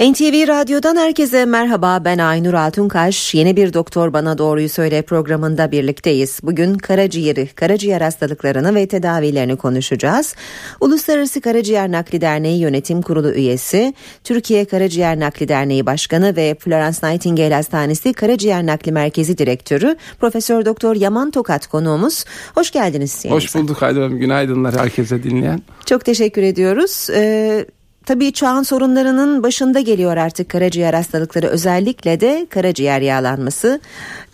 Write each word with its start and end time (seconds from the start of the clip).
NTV 0.00 0.48
Radyo'dan 0.48 0.96
herkese 0.96 1.44
merhaba 1.44 2.04
ben 2.04 2.18
Aynur 2.18 2.54
Altunkaş. 2.54 3.34
Yeni 3.34 3.56
bir 3.56 3.72
Doktor 3.72 4.12
Bana 4.12 4.38
Doğruyu 4.38 4.68
Söyle 4.68 5.02
programında 5.02 5.72
birlikteyiz. 5.72 6.40
Bugün 6.42 6.74
karaciğeri, 6.74 7.46
karaciğer 7.46 8.00
hastalıklarını 8.00 8.74
ve 8.74 8.88
tedavilerini 8.88 9.56
konuşacağız. 9.56 10.34
Uluslararası 10.80 11.40
Karaciğer 11.40 11.92
Nakli 11.92 12.20
Derneği 12.20 12.60
Yönetim 12.60 13.02
Kurulu 13.02 13.32
üyesi, 13.32 13.94
Türkiye 14.24 14.64
Karaciğer 14.64 15.20
Nakli 15.20 15.48
Derneği 15.48 15.86
Başkanı 15.86 16.36
ve 16.36 16.56
Florence 16.60 16.98
Nightingale 17.02 17.54
Hastanesi 17.54 18.12
Karaciğer 18.12 18.66
Nakli 18.66 18.92
Merkezi 18.92 19.38
Direktörü 19.38 19.96
Profesör 20.20 20.64
Doktor 20.64 20.96
Yaman 20.96 21.30
Tokat 21.30 21.66
konuğumuz. 21.66 22.24
Hoş 22.54 22.70
geldiniz. 22.70 23.24
Hoş 23.24 23.54
bulduk 23.54 23.82
Haydi 23.82 24.00
Günaydınlar 24.14 24.74
herkese 24.74 25.22
dinleyen. 25.22 25.62
Çok 25.86 26.04
teşekkür 26.04 26.42
ediyoruz. 26.42 27.08
Ee, 27.10 27.66
Tabii 28.06 28.32
çağın 28.32 28.62
sorunlarının 28.62 29.42
başında 29.42 29.80
geliyor 29.80 30.16
artık 30.16 30.48
karaciğer 30.48 30.94
hastalıkları 30.94 31.46
özellikle 31.46 32.20
de 32.20 32.46
karaciğer 32.50 33.00
yağlanması. 33.00 33.80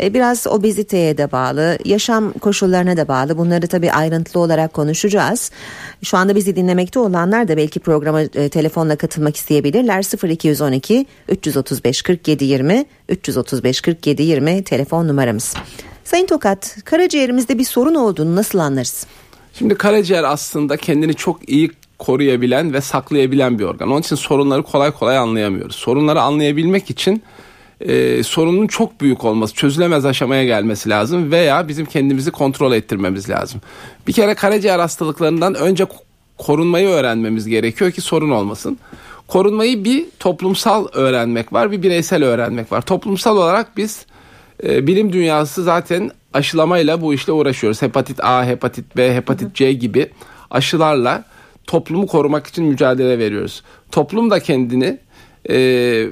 E, 0.03 0.15
biraz 0.15 0.47
obeziteye 0.47 1.19
de 1.19 1.33
bağlı, 1.33 1.79
yaşam 1.85 2.33
koşullarına 2.33 2.97
da 2.97 3.09
bağlı. 3.09 3.39
Bunları 3.39 3.67
tabii 3.67 3.93
ayrıntılı 3.93 4.43
olarak 4.43 4.73
konuşacağız. 4.73 5.51
Şu 6.03 6.17
anda 6.17 6.35
bizi 6.35 6.57
dinlemekte 6.57 6.99
olanlar 6.99 7.49
da 7.49 7.57
belki 7.57 7.81
programa 7.81 8.21
e, 8.23 8.49
telefonla 8.49 8.97
katılmak 8.97 9.37
isteyebilirler. 9.37 10.29
0212 10.29 11.07
335 11.29 12.03
47 12.03 12.45
20 12.45 12.87
335 13.09 13.81
47 13.81 14.23
20 14.23 14.65
telefon 14.65 15.09
numaramız. 15.09 15.55
Sayın 16.05 16.27
Tokat, 16.27 16.77
karaciğerimizde 16.85 17.59
bir 17.59 17.65
sorun 17.65 17.95
olduğunu 17.95 18.37
nasıl 18.37 18.59
anlarız? 18.59 19.07
Şimdi 19.53 19.75
karaciğer 19.75 20.25
aslında 20.25 20.77
kendini 20.77 21.15
çok 21.15 21.49
iyi 21.49 21.71
koruyabilen 21.99 22.73
ve 22.73 22.81
saklayabilen 22.81 23.59
bir 23.59 23.65
organ. 23.65 23.91
Onun 23.91 24.01
için 24.01 24.17
sorunları 24.17 24.63
kolay 24.63 24.91
kolay 24.91 25.19
anlayamıyoruz. 25.19 25.77
Sorunları 25.77 26.21
anlayabilmek 26.21 26.91
için 26.91 27.23
e, 27.81 28.23
sorunun 28.23 28.67
çok 28.67 29.01
büyük 29.01 29.25
olması, 29.25 29.55
çözülemez 29.55 30.05
aşamaya 30.05 30.45
gelmesi 30.45 30.91
lazım 30.91 31.31
veya 31.31 31.69
bizim 31.69 31.87
kendimizi 31.87 32.31
kontrol 32.31 32.73
ettirmemiz 32.73 33.31
lazım. 33.31 33.61
Bir 34.07 34.13
kere 34.13 34.35
karaciğer 34.35 34.79
hastalıklarından 34.79 35.55
önce 35.55 35.87
korunmayı 36.39 36.89
öğrenmemiz 36.89 37.47
gerekiyor 37.47 37.91
ki 37.91 38.01
sorun 38.01 38.31
olmasın. 38.31 38.79
Korunmayı 39.27 39.85
bir 39.85 40.07
toplumsal 40.21 40.87
öğrenmek 40.93 41.53
var, 41.53 41.73
bir 41.73 41.83
bireysel 41.83 42.25
öğrenmek 42.25 42.73
var. 42.73 42.83
Toplumsal 42.83 43.37
olarak 43.37 43.77
biz 43.77 44.07
e, 44.65 44.87
bilim 44.87 45.13
dünyası 45.13 45.63
zaten 45.63 46.11
aşılamayla 46.33 47.01
bu 47.01 47.15
işle 47.15 47.33
uğraşıyoruz. 47.33 47.83
Hepatit 47.83 48.25
A, 48.25 48.45
hepatit 48.47 48.97
B, 48.97 49.15
hepatit 49.15 49.55
C 49.55 49.73
gibi 49.73 50.11
aşılarla 50.51 51.25
toplumu 51.67 52.07
korumak 52.07 52.47
için 52.47 52.65
mücadele 52.65 53.19
veriyoruz. 53.19 53.63
Toplum 53.93 54.31
da 54.31 54.41
kendini 54.41 54.99
e, 55.51 56.07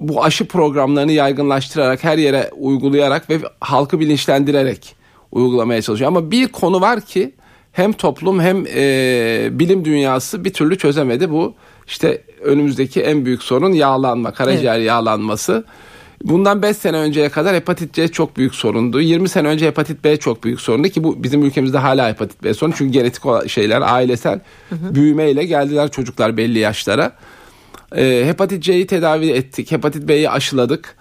bu 0.00 0.24
aşı 0.24 0.48
programlarını 0.48 1.12
yaygınlaştırarak 1.12 2.04
her 2.04 2.18
yere 2.18 2.50
uygulayarak 2.56 3.30
ve 3.30 3.38
halkı 3.60 4.00
bilinçlendirerek 4.00 4.96
uygulamaya 5.32 5.82
çalışıyor. 5.82 6.08
Ama 6.08 6.30
bir 6.30 6.48
konu 6.48 6.80
var 6.80 7.00
ki 7.00 7.34
hem 7.72 7.92
toplum 7.92 8.40
hem 8.40 8.66
e, 8.66 9.48
bilim 9.52 9.84
dünyası 9.84 10.44
bir 10.44 10.52
türlü 10.52 10.78
çözemedi. 10.78 11.30
Bu 11.30 11.54
işte 11.86 12.22
önümüzdeki 12.40 13.00
en 13.00 13.24
büyük 13.24 13.42
sorun 13.42 13.72
yağlanma, 13.72 14.32
karaciğer 14.32 14.76
evet. 14.76 14.86
yağlanması. 14.86 15.64
Bundan 16.24 16.62
5 16.62 16.76
sene 16.76 16.96
önceye 16.96 17.28
kadar 17.28 17.54
hepatit 17.54 17.94
C 17.94 18.08
çok 18.08 18.36
büyük 18.36 18.54
sorundu. 18.54 19.00
20 19.00 19.28
sene 19.28 19.48
önce 19.48 19.66
hepatit 19.66 20.04
B 20.04 20.16
çok 20.16 20.44
büyük 20.44 20.60
sorundu 20.60 20.88
ki 20.88 21.04
bu 21.04 21.22
bizim 21.22 21.44
ülkemizde 21.44 21.78
hala 21.78 22.08
hepatit 22.08 22.44
B 22.44 22.54
sorun. 22.54 22.74
Çünkü 22.76 22.92
genetik 22.92 23.48
şeyler 23.48 23.80
ailesel 23.80 24.40
hı 24.68 24.74
hı. 24.74 24.94
büyümeyle 24.94 25.44
geldiler 25.44 25.90
çocuklar 25.90 26.36
belli 26.36 26.58
yaşlara. 26.58 27.12
Ee, 27.96 28.22
hepatit 28.26 28.62
C'yi 28.62 28.86
tedavi 28.86 29.30
ettik. 29.30 29.72
Hepatit 29.72 30.08
B'yi 30.08 30.30
aşıladık. 30.30 30.96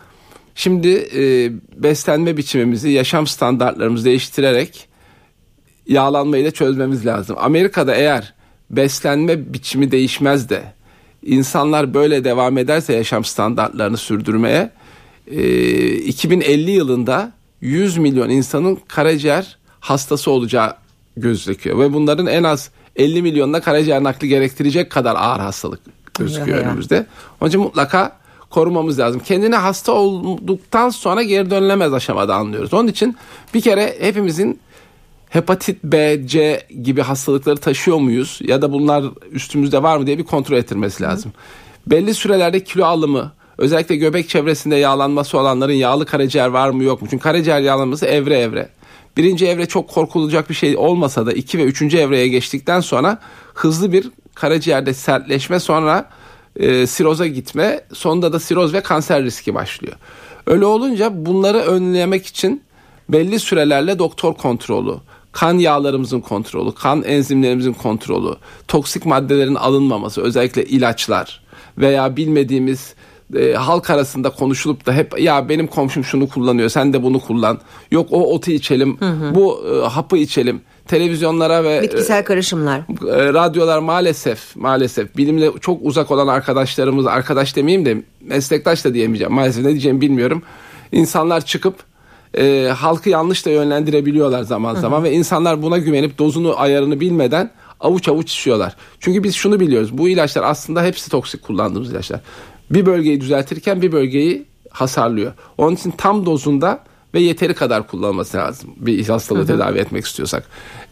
Şimdi 0.56 1.08
e, 1.16 1.52
beslenme 1.84 2.38
biçimimizi, 2.38 2.90
yaşam 2.90 3.28
standartlarımızı 3.28 4.06
değiştirerek 4.06 4.88
yağlanmayı 5.88 6.46
da 6.46 6.52
çözmemiz 6.52 7.06
lazım. 7.06 7.36
Amerika'da 7.40 7.96
eğer 7.96 8.34
beslenme 8.70 9.54
biçimi 9.54 9.92
değişmez 9.92 10.50
de 10.50 10.64
insanlar 11.24 11.94
böyle 11.94 12.24
devam 12.24 12.58
ederse 12.58 12.94
yaşam 12.94 13.24
standartlarını 13.24 13.98
sürdürmeye 13.98 14.72
2050 15.28 16.72
ee, 16.72 16.74
yılında 16.74 17.32
100 17.62 17.98
milyon 17.98 18.30
insanın 18.30 18.80
karaciğer 18.88 19.58
hastası 19.80 20.32
olacağı 20.32 20.76
gözüküyor 21.18 21.80
ve 21.80 21.94
bunların 21.94 22.28
en 22.28 22.44
az 22.44 22.70
50 22.96 23.22
milyonda 23.22 23.62
karaciğer 23.62 24.04
nakli 24.04 24.28
gerektirecek 24.28 24.92
kadar 24.92 25.16
ağır 25.16 25.40
hastalık 25.40 25.80
gözüküyor 26.18 26.58
ya, 26.58 26.64
önümüzde. 26.64 27.06
Onun 27.42 27.50
için 27.50 27.62
mutlaka 27.62 28.18
korumamız 28.50 29.00
lazım. 29.00 29.22
Kendine 29.26 29.56
hasta 29.56 29.92
olduktan 29.92 30.90
sonra 30.90 31.24
geri 31.24 31.50
dönülemez 31.50 31.94
aşamada 31.94 32.36
anlıyoruz. 32.36 32.74
Onun 32.74 32.88
için 32.88 33.18
bir 33.54 33.62
kere 33.62 33.98
hepimizin 34.00 34.60
hepatit 35.30 35.84
B, 35.84 36.28
C 36.28 36.68
gibi 36.84 37.02
hastalıkları 37.02 37.58
taşıyor 37.58 37.98
muyuz 37.98 38.40
ya 38.44 38.62
da 38.62 38.72
bunlar 38.72 39.04
üstümüzde 39.32 39.84
var 39.84 39.98
mı 39.98 40.08
diye 40.08 40.18
bir 40.18 40.24
kontrol 40.24 40.58
ettirmesi 40.58 41.04
lazım. 41.04 41.32
Hı. 41.32 41.92
Belli 41.92 42.14
sürelerde 42.14 42.64
kilo 42.64 42.86
alımı, 42.86 43.32
Özellikle 43.58 43.96
göbek 43.96 44.30
çevresinde 44.30 44.76
yağlanması 44.76 45.38
olanların 45.38 45.74
yağlı 45.74 46.06
karaciğer 46.06 46.48
var 46.48 46.70
mı 46.70 46.84
yok 46.84 47.02
mu? 47.02 47.08
Çünkü 47.12 47.24
karaciğer 47.24 47.62
yağlanması 47.62 48.06
evre 48.06 48.40
evre. 48.40 48.70
Birinci 49.18 49.48
evre 49.48 49.66
çok 49.66 49.90
korkulacak 49.90 50.50
bir 50.50 50.56
şey 50.56 50.78
olmasa 50.78 51.26
da 51.26 51.34
iki 51.34 51.58
ve 51.58 51.64
üçüncü 51.64 51.98
evreye 51.98 52.28
geçtikten 52.28 52.80
sonra 52.80 53.20
hızlı 53.54 53.92
bir 53.92 54.10
karaciğerde 54.36 54.94
sertleşme 54.94 55.60
sonra 55.60 56.10
e, 56.56 56.88
siroza 56.88 57.28
gitme 57.28 57.82
sonunda 57.94 58.34
da 58.34 58.40
siroz 58.40 58.74
ve 58.74 58.82
kanser 58.82 59.24
riski 59.24 59.54
başlıyor. 59.54 59.96
Öyle 60.48 60.66
olunca 60.66 61.26
bunları 61.26 61.58
önlemek 61.58 62.26
için 62.26 62.64
belli 63.10 63.40
sürelerle 63.40 64.00
doktor 64.00 64.34
kontrolü, 64.34 64.94
kan 65.32 65.58
yağlarımızın 65.58 66.22
kontrolü, 66.22 66.74
kan 66.74 67.04
enzimlerimizin 67.04 67.74
kontrolü, 67.74 68.36
toksik 68.68 69.06
maddelerin 69.06 69.56
alınmaması, 69.56 70.22
özellikle 70.22 70.66
ilaçlar 70.66 71.44
veya 71.78 72.18
bilmediğimiz 72.18 72.96
e, 73.36 73.54
halk 73.54 73.90
arasında 73.90 74.30
konuşulup 74.30 74.86
da 74.86 74.94
hep 74.94 75.20
ya 75.20 75.50
benim 75.50 75.68
komşum 75.68 76.04
şunu 76.04 76.30
kullanıyor 76.30 76.70
sen 76.70 76.94
de 76.94 77.04
bunu 77.04 77.20
kullan. 77.20 77.60
Yok 77.92 78.08
o 78.12 78.34
otu 78.34 78.52
içelim 78.52 78.98
hı 79.00 79.06
hı. 79.06 79.36
bu 79.36 79.64
e, 79.68 79.88
hapı 79.88 80.18
içelim. 80.18 80.62
Televizyonlara 80.88 81.64
ve 81.64 81.82
bitkisel 81.82 82.26
karışımlar. 82.26 82.80
E, 82.80 83.34
radyolar 83.34 83.80
maalesef 83.80 84.56
maalesef 84.56 85.18
bilimle 85.18 85.52
çok 85.62 85.80
uzak 85.84 86.12
olan 86.12 86.28
arkadaşlarımız 86.28 87.08
arkadaş 87.08 87.56
demeyeyim 87.56 87.86
de 87.86 88.04
meslektaş 88.22 88.86
da 88.86 88.94
diyemeyeceğim. 88.94 89.34
Maalesef 89.34 89.66
ne 89.66 89.70
diyeceğimi 89.70 90.02
bilmiyorum. 90.02 90.44
İnsanlar 90.92 91.46
çıkıp 91.46 91.76
e, 92.38 92.74
halkı 92.78 93.10
yanlış 93.10 93.46
da 93.46 93.50
yönlendirebiliyorlar 93.50 94.44
zaman 94.44 94.74
hı 94.74 94.78
hı. 94.78 94.82
zaman 94.82 95.04
ve 95.04 95.12
insanlar 95.12 95.62
buna 95.62 95.78
güvenip 95.78 96.18
dozunu 96.18 96.60
ayarını 96.60 97.00
bilmeden 97.00 97.52
avuç 97.80 98.08
avuç 98.08 98.34
içiyorlar. 98.34 98.76
Çünkü 99.00 99.24
biz 99.24 99.36
şunu 99.36 99.60
biliyoruz. 99.60 99.98
Bu 99.98 100.10
ilaçlar 100.10 100.44
aslında 100.44 100.84
hepsi 100.84 101.10
toksik 101.10 101.44
kullandığımız 101.44 101.92
ilaçlar 101.92 102.22
bir 102.72 102.86
bölgeyi 102.86 103.22
düzeltirken 103.22 103.82
bir 103.82 103.92
bölgeyi 103.92 104.46
hasarlıyor. 104.70 105.34
Onun 105.58 105.76
için 105.76 105.92
tam 105.92 106.26
dozunda 106.26 106.84
ve 107.14 107.20
yeteri 107.20 107.54
kadar 107.54 107.88
kullanılması 107.88 108.38
lazım 108.38 108.70
bir 108.78 109.08
hastalığı 109.08 109.40
hı 109.40 109.44
hı. 109.44 109.48
tedavi 109.48 109.80
etmek 109.80 110.06
istiyorsak. 110.06 110.44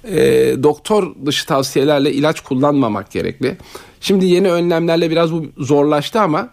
E, 0.03 0.17
doktor 0.63 1.15
dışı 1.25 1.45
tavsiyelerle 1.45 2.13
ilaç 2.13 2.39
kullanmamak 2.39 3.11
gerekli. 3.11 3.57
Şimdi 4.01 4.25
yeni 4.25 4.51
önlemlerle 4.51 5.11
biraz 5.11 5.31
bu 5.33 5.45
zorlaştı 5.57 6.21
ama 6.21 6.49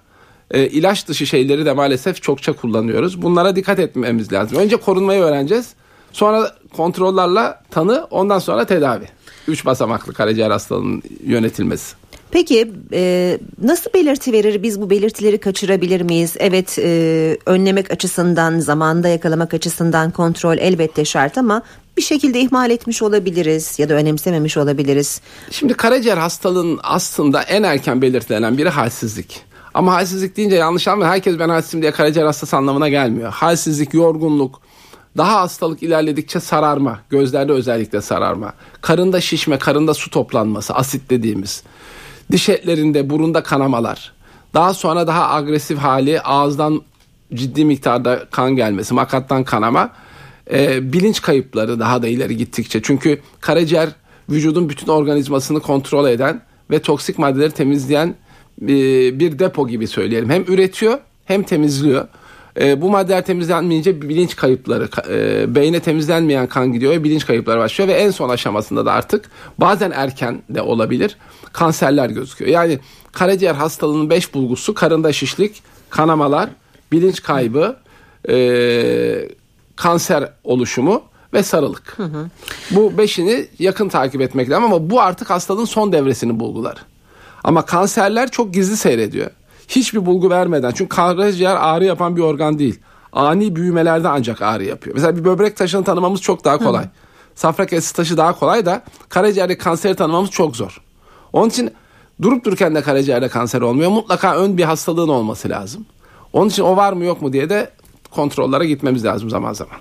e, 0.50 0.66
ilaç 0.66 1.08
dışı 1.08 1.26
şeyleri 1.26 1.66
de 1.66 1.72
maalesef 1.72 2.22
çokça 2.22 2.52
kullanıyoruz. 2.52 3.22
Bunlara 3.22 3.56
dikkat 3.56 3.78
etmemiz 3.78 4.32
lazım. 4.32 4.58
Önce 4.58 4.76
korunmayı 4.76 5.22
öğreneceğiz. 5.22 5.74
Sonra 6.12 6.52
kontrollerle 6.76 7.54
tanı 7.70 8.06
ondan 8.10 8.38
sonra 8.38 8.64
tedavi. 8.64 9.04
Üç 9.48 9.66
basamaklı 9.66 10.12
karaciğer 10.12 10.50
hastalığının 10.50 11.02
yönetilmesi. 11.24 12.01
Peki 12.32 12.72
e, 12.92 13.38
nasıl 13.62 13.92
belirti 13.94 14.32
verir? 14.32 14.62
Biz 14.62 14.80
bu 14.80 14.90
belirtileri 14.90 15.38
kaçırabilir 15.38 16.00
miyiz? 16.00 16.34
Evet 16.38 16.78
e, 16.78 17.38
önlemek 17.46 17.90
açısından, 17.90 18.58
zamanda 18.58 19.08
yakalamak 19.08 19.54
açısından 19.54 20.10
kontrol 20.10 20.58
elbette 20.58 21.04
şart 21.04 21.38
ama 21.38 21.62
bir 21.96 22.02
şekilde 22.02 22.40
ihmal 22.40 22.70
etmiş 22.70 23.02
olabiliriz 23.02 23.78
ya 23.78 23.88
da 23.88 23.94
önemsememiş 23.94 24.56
olabiliriz. 24.56 25.20
Şimdi 25.50 25.74
karaciğer 25.74 26.16
hastalığının 26.16 26.80
aslında 26.82 27.42
en 27.42 27.62
erken 27.62 28.02
belirtilenen 28.02 28.58
biri 28.58 28.68
halsizlik. 28.68 29.40
Ama 29.74 29.92
halsizlik 29.92 30.36
deyince 30.36 30.56
yanlış 30.56 30.88
anlamayın. 30.88 31.12
Herkes 31.12 31.38
ben 31.38 31.48
halsizim 31.48 31.82
diye 31.82 31.92
karaciğer 31.92 32.26
hastası 32.26 32.56
anlamına 32.56 32.88
gelmiyor. 32.88 33.32
Halsizlik, 33.32 33.94
yorgunluk, 33.94 34.60
daha 35.16 35.40
hastalık 35.40 35.82
ilerledikçe 35.82 36.40
sararma, 36.40 37.00
gözlerde 37.10 37.52
özellikle 37.52 38.00
sararma, 38.00 38.52
karında 38.80 39.20
şişme, 39.20 39.58
karında 39.58 39.94
su 39.94 40.10
toplanması, 40.10 40.74
asit 40.74 41.10
dediğimiz 41.10 41.62
diş 42.32 42.48
etlerinde, 42.48 43.10
burunda 43.10 43.42
kanamalar. 43.42 44.12
Daha 44.54 44.74
sonra 44.74 45.06
daha 45.06 45.34
agresif 45.34 45.78
hali 45.78 46.20
ağızdan 46.20 46.82
ciddi 47.34 47.64
miktarda 47.64 48.26
kan 48.30 48.56
gelmesi, 48.56 48.94
makattan 48.94 49.44
kanama. 49.44 49.90
E, 50.52 50.92
bilinç 50.92 51.22
kayıpları 51.22 51.80
daha 51.80 52.02
da 52.02 52.08
ileri 52.08 52.36
gittikçe. 52.36 52.82
Çünkü 52.82 53.20
karaciğer 53.40 53.88
vücudun 54.30 54.68
bütün 54.68 54.88
organizmasını 54.88 55.60
kontrol 55.60 56.08
eden 56.08 56.42
ve 56.70 56.78
toksik 56.78 57.18
maddeleri 57.18 57.50
temizleyen 57.50 58.14
e, 58.62 58.68
bir 59.20 59.38
depo 59.38 59.68
gibi 59.68 59.86
söyleyelim. 59.86 60.30
Hem 60.30 60.42
üretiyor 60.42 60.98
hem 61.24 61.42
temizliyor. 61.42 62.08
E, 62.60 62.80
bu 62.80 62.90
maddeler 62.90 63.24
temizlenmeyince 63.24 64.02
bilinç 64.02 64.36
kayıpları, 64.36 64.88
e, 65.08 65.54
beyne 65.54 65.80
temizlenmeyen 65.80 66.46
kan 66.46 66.72
gidiyor 66.72 66.92
ve 66.92 67.04
bilinç 67.04 67.26
kayıpları 67.26 67.60
başlıyor 67.60 67.88
ve 67.88 67.92
en 67.92 68.10
son 68.10 68.28
aşamasında 68.28 68.86
da 68.86 68.92
artık 68.92 69.30
bazen 69.58 69.90
erken 69.90 70.42
de 70.50 70.62
olabilir 70.62 71.16
kanserler 71.52 72.10
gözüküyor. 72.10 72.50
Yani 72.50 72.78
karaciğer 73.12 73.54
hastalığının 73.54 74.10
5 74.10 74.34
bulgusu 74.34 74.74
karında 74.74 75.12
şişlik, 75.12 75.62
kanamalar, 75.90 76.50
bilinç 76.92 77.22
kaybı, 77.22 77.76
e, 78.28 79.28
kanser 79.76 80.32
oluşumu 80.44 81.02
ve 81.32 81.42
sarılık. 81.42 81.98
Hı 81.98 82.02
hı. 82.02 82.26
Bu 82.70 82.98
beşini 82.98 83.46
yakın 83.58 83.88
takip 83.88 84.20
etmek 84.20 84.50
lazım 84.50 84.64
ama 84.64 84.90
bu 84.90 85.00
artık 85.00 85.30
hastalığın 85.30 85.64
son 85.64 85.92
devresinin 85.92 86.40
bulguları. 86.40 86.80
Ama 87.44 87.66
kanserler 87.66 88.30
çok 88.30 88.54
gizli 88.54 88.76
seyrediyor. 88.76 89.30
Hiçbir 89.76 90.06
bulgu 90.06 90.30
vermeden. 90.30 90.70
Çünkü 90.70 90.88
karaciğer 90.88 91.56
ağrı 91.56 91.84
yapan 91.84 92.16
bir 92.16 92.22
organ 92.22 92.58
değil. 92.58 92.80
Ani 93.12 93.56
büyümelerde 93.56 94.08
ancak 94.08 94.42
ağrı 94.42 94.64
yapıyor. 94.64 94.96
Mesela 94.96 95.16
bir 95.16 95.24
böbrek 95.24 95.56
taşını 95.56 95.84
tanımamız 95.84 96.20
çok 96.20 96.44
daha 96.44 96.58
kolay. 96.58 96.84
Hı. 96.84 96.88
Safra 97.34 97.66
kesesi 97.66 97.96
taşı 97.96 98.16
daha 98.16 98.38
kolay 98.38 98.66
da 98.66 98.82
karaciğerde 99.08 99.58
kanseri 99.58 99.94
tanımamız 99.94 100.30
çok 100.30 100.56
zor. 100.56 100.82
Onun 101.32 101.48
için 101.48 101.70
durup 102.22 102.44
dururken 102.44 102.74
de 102.74 102.82
karaciğerde 102.82 103.28
kanser 103.28 103.60
olmuyor. 103.60 103.90
Mutlaka 103.90 104.36
ön 104.36 104.58
bir 104.58 104.64
hastalığın 104.64 105.08
olması 105.08 105.48
lazım. 105.48 105.86
Onun 106.32 106.48
için 106.48 106.62
o 106.62 106.76
var 106.76 106.92
mı 106.92 107.04
yok 107.04 107.22
mu 107.22 107.32
diye 107.32 107.50
de 107.50 107.70
kontrollere 108.10 108.66
gitmemiz 108.66 109.04
lazım 109.04 109.30
zaman 109.30 109.52
zaman. 109.52 109.76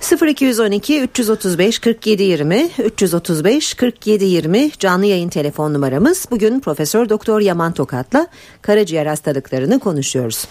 0212 0.00 1.00
335 1.02 1.78
47 1.78 2.22
20 2.22 2.68
335 2.84 3.74
47 3.74 4.24
20 4.24 4.70
canlı 4.78 5.06
yayın 5.06 5.28
telefon 5.28 5.74
numaramız. 5.74 6.26
Bugün 6.30 6.60
Profesör 6.60 7.08
Doktor 7.08 7.40
Yaman 7.40 7.72
Tokat'la 7.72 8.26
karaciğer 8.62 9.06
hastalıklarını 9.06 9.78
konuşuyoruz. 9.78 10.44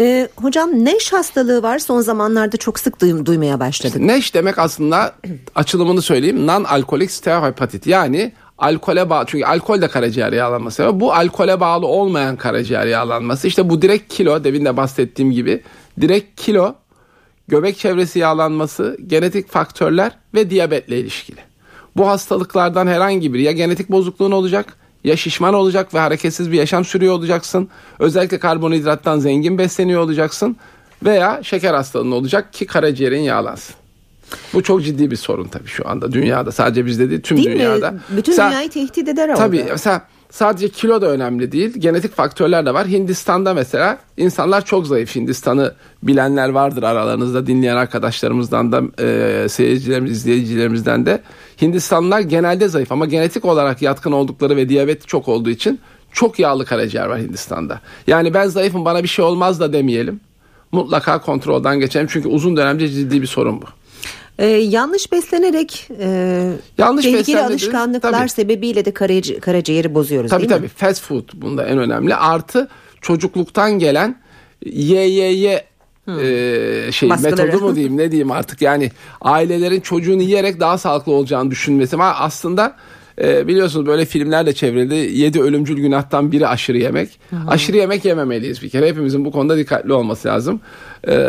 Ee, 0.00 0.28
hocam 0.36 0.70
NEŞ 0.84 1.12
hastalığı 1.12 1.62
var 1.62 1.78
son 1.78 2.00
zamanlarda 2.00 2.56
çok 2.56 2.78
sık 2.78 3.00
duy- 3.02 3.26
duymaya 3.26 3.60
başladık. 3.60 4.00
NEŞ 4.00 4.34
demek 4.34 4.58
aslında 4.58 5.14
açılımını 5.54 6.02
söyleyeyim 6.02 6.46
non 6.46 6.64
alkolik 6.64 7.10
steatohepatit 7.10 7.86
yani 7.86 8.32
alkole 8.58 9.10
bağlı 9.10 9.24
çünkü 9.28 9.44
alkol 9.44 9.80
de 9.82 9.88
karaciğer 9.88 10.32
yağlanması 10.32 11.00
bu 11.00 11.12
alkole 11.12 11.60
bağlı 11.60 11.86
olmayan 11.86 12.36
karaciğer 12.36 12.86
yağlanması 12.86 13.46
işte 13.48 13.70
bu 13.70 13.82
direkt 13.82 14.14
kilo 14.14 14.44
demin 14.44 14.64
de 14.64 14.76
bahsettiğim 14.76 15.30
gibi 15.32 15.62
direkt 16.00 16.40
kilo 16.40 16.74
göbek 17.48 17.78
çevresi 17.78 18.18
yağlanması, 18.18 18.96
genetik 19.06 19.50
faktörler 19.50 20.12
ve 20.34 20.50
diyabetle 20.50 20.98
ilişkili. 20.98 21.40
Bu 21.96 22.08
hastalıklardan 22.08 22.86
herhangi 22.86 23.34
biri 23.34 23.42
ya 23.42 23.52
genetik 23.52 23.88
bozukluğun 23.88 24.32
olacak 24.32 24.76
ya 25.04 25.16
şişman 25.16 25.54
olacak 25.54 25.94
ve 25.94 25.98
hareketsiz 25.98 26.52
bir 26.52 26.56
yaşam 26.56 26.84
sürüyor 26.84 27.14
olacaksın. 27.14 27.68
Özellikle 27.98 28.38
karbonhidrattan 28.38 29.18
zengin 29.18 29.58
besleniyor 29.58 30.00
olacaksın 30.00 30.56
veya 31.04 31.40
şeker 31.42 31.74
hastalığın 31.74 32.12
olacak 32.12 32.52
ki 32.52 32.66
karaciğerin 32.66 33.20
yağlansın. 33.20 33.74
Bu 34.54 34.62
çok 34.62 34.84
ciddi 34.84 35.10
bir 35.10 35.16
sorun 35.16 35.48
tabii 35.48 35.68
şu 35.68 35.88
anda 35.88 36.12
dünyada 36.12 36.52
sadece 36.52 36.86
bizde 36.86 37.10
değil 37.10 37.22
tüm 37.22 37.36
değil 37.36 37.50
dünyada. 37.50 37.90
Mi? 37.90 38.00
Bütün 38.16 38.32
mesela, 38.32 38.50
dünyayı 38.50 38.70
tehdit 38.70 39.08
eder 39.08 39.28
orada. 39.28 39.38
Tabii 39.38 39.66
mesela 39.70 40.06
sadece 40.30 40.68
kilo 40.68 41.00
da 41.00 41.10
önemli 41.10 41.52
değil. 41.52 41.74
Genetik 41.78 42.14
faktörler 42.14 42.66
de 42.66 42.74
var. 42.74 42.86
Hindistan'da 42.86 43.54
mesela 43.54 43.98
insanlar 44.16 44.64
çok 44.64 44.86
zayıf. 44.86 45.16
Hindistan'ı 45.16 45.74
bilenler 46.02 46.48
vardır 46.48 46.82
aralarınızda 46.82 47.46
dinleyen 47.46 47.76
arkadaşlarımızdan 47.76 48.72
da 48.72 48.82
e, 49.02 49.48
seyircilerimiz, 49.48 50.12
izleyicilerimizden 50.12 51.06
de. 51.06 51.22
Hindistanlılar 51.62 52.20
genelde 52.20 52.68
zayıf 52.68 52.92
ama 52.92 53.06
genetik 53.06 53.44
olarak 53.44 53.82
yatkın 53.82 54.12
oldukları 54.12 54.56
ve 54.56 54.68
diyabet 54.68 55.08
çok 55.08 55.28
olduğu 55.28 55.50
için 55.50 55.80
çok 56.12 56.38
yağlı 56.38 56.64
karaciğer 56.64 57.06
var 57.06 57.20
Hindistan'da. 57.20 57.80
Yani 58.06 58.34
ben 58.34 58.46
zayıfım 58.46 58.84
bana 58.84 59.02
bir 59.02 59.08
şey 59.08 59.24
olmaz 59.24 59.60
da 59.60 59.72
demeyelim. 59.72 60.20
Mutlaka 60.72 61.20
kontrolden 61.20 61.80
geçelim 61.80 62.06
çünkü 62.10 62.28
uzun 62.28 62.56
dönemde 62.56 62.88
ciddi 62.88 63.22
bir 63.22 63.26
sorun 63.26 63.62
bu. 63.62 63.66
Ee, 64.38 64.46
yanlış 64.46 65.12
beslenerek 65.12 65.88
e, 66.00 66.52
yanlış 66.78 67.04
tehlikeli 67.04 67.40
alışkanlıklar 67.40 68.12
tabii. 68.12 68.28
sebebiyle 68.28 68.84
de 68.84 68.94
karaci, 68.94 69.40
karaciğeri 69.40 69.94
bozuyoruz 69.94 70.30
tabii, 70.30 70.40
değil 70.40 70.50
tabii. 70.50 70.62
mi? 70.62 70.70
Tabii 70.78 70.88
fast 70.88 71.02
food 71.02 71.28
bunda 71.34 71.66
en 71.66 71.78
önemli. 71.78 72.14
Artı 72.14 72.68
çocukluktan 73.00 73.78
gelen 73.78 74.16
ye 74.66 75.08
ye 75.08 75.32
ye 75.32 75.64
hmm. 76.04 76.18
e, 76.18 76.92
şey 76.92 77.10
Baskıları. 77.10 77.36
metodu 77.36 77.64
mu 77.64 77.74
diyeyim 77.74 77.96
ne 77.96 78.10
diyeyim 78.10 78.30
artık 78.30 78.62
yani 78.62 78.90
ailelerin 79.20 79.80
çocuğunu 79.80 80.22
yiyerek 80.22 80.60
daha 80.60 80.78
sağlıklı 80.78 81.12
olacağını 81.12 81.50
düşünmesi 81.50 81.96
ama 81.96 82.14
aslında 82.14 82.76
e, 83.22 83.48
biliyorsunuz 83.48 83.86
böyle 83.86 84.04
filmler 84.04 84.46
de 84.46 84.52
çevrildi. 84.52 84.94
Yedi 84.94 85.40
ölümcül 85.40 85.76
günahtan 85.76 86.32
biri 86.32 86.46
aşırı 86.46 86.78
yemek. 86.78 87.20
Hı 87.30 87.36
Aşırı 87.48 87.76
yemek 87.76 88.04
yememeliyiz 88.04 88.62
bir 88.62 88.68
kere. 88.68 88.88
Hepimizin 88.88 89.24
bu 89.24 89.32
konuda 89.32 89.56
dikkatli 89.56 89.92
olması 89.92 90.28
lazım. 90.28 90.60
E, 91.08 91.28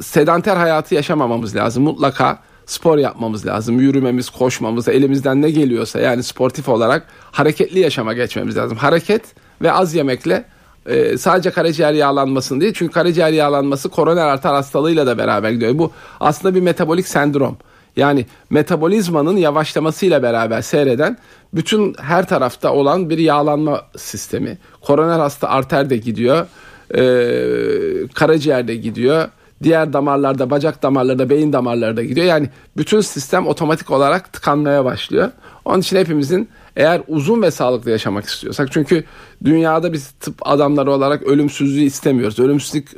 sedanter 0.00 0.56
hayatı 0.56 0.94
yaşamamamız 0.94 1.56
lazım. 1.56 1.82
Mutlaka 1.82 2.38
spor 2.66 2.98
yapmamız 2.98 3.46
lazım. 3.46 3.80
Yürümemiz, 3.80 4.30
koşmamız, 4.30 4.88
elimizden 4.88 5.42
ne 5.42 5.50
geliyorsa 5.50 6.00
yani 6.00 6.22
sportif 6.22 6.68
olarak 6.68 7.06
hareketli 7.32 7.80
yaşama 7.80 8.12
geçmemiz 8.12 8.56
lazım. 8.56 8.78
Hareket 8.78 9.22
ve 9.62 9.72
az 9.72 9.94
yemekle 9.94 10.44
e, 10.86 11.18
sadece 11.18 11.50
karaciğer 11.50 11.92
yağlanmasın 11.92 12.60
değil. 12.60 12.72
Çünkü 12.76 12.92
karaciğer 12.92 13.32
yağlanması 13.32 13.88
koroner 13.88 14.26
arter 14.26 14.50
hastalığıyla 14.50 15.06
da 15.06 15.18
beraber 15.18 15.50
gidiyor. 15.50 15.78
Bu 15.78 15.92
aslında 16.20 16.54
bir 16.54 16.60
metabolik 16.60 17.08
sendrom. 17.08 17.56
Yani 17.96 18.26
metabolizmanın 18.50 19.36
yavaşlamasıyla 19.36 20.22
beraber 20.22 20.62
seyreden 20.62 21.18
bütün 21.54 21.94
her 22.00 22.28
tarafta 22.28 22.72
olan 22.72 23.10
bir 23.10 23.18
yağlanma 23.18 23.82
sistemi. 23.96 24.58
Koroner 24.80 25.18
hasta 25.18 25.48
arter 25.48 25.90
de 25.90 25.96
gidiyor. 25.96 26.46
E, 26.94 27.02
karaciğer 28.14 28.68
de 28.68 28.74
gidiyor 28.74 29.28
diğer 29.62 29.92
damarlarda, 29.92 30.50
bacak 30.50 30.82
damarlarda, 30.82 31.30
beyin 31.30 31.52
damarlarda 31.52 32.02
gidiyor. 32.02 32.26
Yani 32.26 32.48
bütün 32.76 33.00
sistem 33.00 33.46
otomatik 33.46 33.90
olarak 33.90 34.32
tıkanmaya 34.32 34.84
başlıyor. 34.84 35.30
Onun 35.64 35.80
için 35.80 35.96
hepimizin 35.96 36.48
eğer 36.76 37.02
uzun 37.08 37.42
ve 37.42 37.50
sağlıklı 37.50 37.90
yaşamak 37.90 38.24
istiyorsak 38.24 38.72
çünkü 38.72 39.04
dünyada 39.44 39.92
biz 39.92 40.10
tıp 40.10 40.34
adamları 40.40 40.92
olarak 40.92 41.22
ölümsüzlüğü 41.22 41.82
istemiyoruz. 41.82 42.38
Ölümsüzlük 42.38 42.90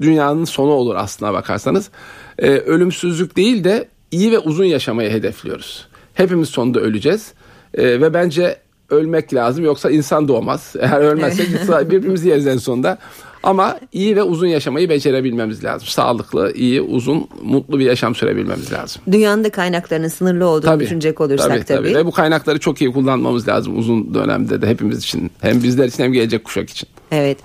dünyanın 0.00 0.44
sonu 0.44 0.70
olur 0.70 0.94
aslına 0.96 1.32
bakarsanız. 1.32 1.90
Ee, 2.38 2.50
ölümsüzlük 2.50 3.36
değil 3.36 3.64
de 3.64 3.88
iyi 4.10 4.32
ve 4.32 4.38
uzun 4.38 4.64
yaşamayı 4.64 5.10
hedefliyoruz. 5.10 5.88
Hepimiz 6.14 6.48
sonunda 6.48 6.80
öleceğiz. 6.80 7.32
Ee, 7.74 7.84
ve 7.84 8.14
bence 8.14 8.56
ölmek 8.90 9.34
lazım 9.34 9.64
yoksa 9.64 9.90
insan 9.90 10.28
doğmaz. 10.28 10.74
Eğer 10.80 11.00
ölmezsek 11.00 11.48
birbirimizi 11.90 12.28
yeriz 12.28 12.46
en 12.46 12.56
sonunda. 12.56 12.98
Ama 13.42 13.80
iyi 13.92 14.16
ve 14.16 14.22
uzun 14.22 14.46
yaşamayı 14.46 14.88
becerebilmemiz 14.88 15.64
lazım. 15.64 15.88
Sağlıklı, 15.88 16.52
iyi, 16.54 16.80
uzun, 16.80 17.28
mutlu 17.42 17.78
bir 17.78 17.84
yaşam 17.84 18.14
sürebilmemiz 18.14 18.72
lazım. 18.72 19.02
Dünyanın 19.12 19.44
da 19.44 19.50
kaynaklarının 19.50 20.08
sınırlı 20.08 20.46
olduğunu 20.46 20.70
tabii, 20.70 20.84
düşünecek 20.84 21.20
olursak 21.20 21.48
tabii, 21.48 21.64
tabii. 21.64 21.78
tabii. 21.78 21.94
Ve 21.94 22.06
bu 22.06 22.12
kaynakları 22.12 22.60
çok 22.60 22.80
iyi 22.80 22.92
kullanmamız 22.92 23.48
lazım 23.48 23.78
uzun 23.78 24.14
dönemde 24.14 24.62
de 24.62 24.66
hepimiz 24.66 24.98
için. 24.98 25.30
Hem 25.40 25.62
bizler 25.62 25.86
için 25.86 26.04
hem 26.04 26.12
gelecek 26.12 26.44
kuşak 26.44 26.70
için. 26.70 26.88
Evet. 27.12 27.38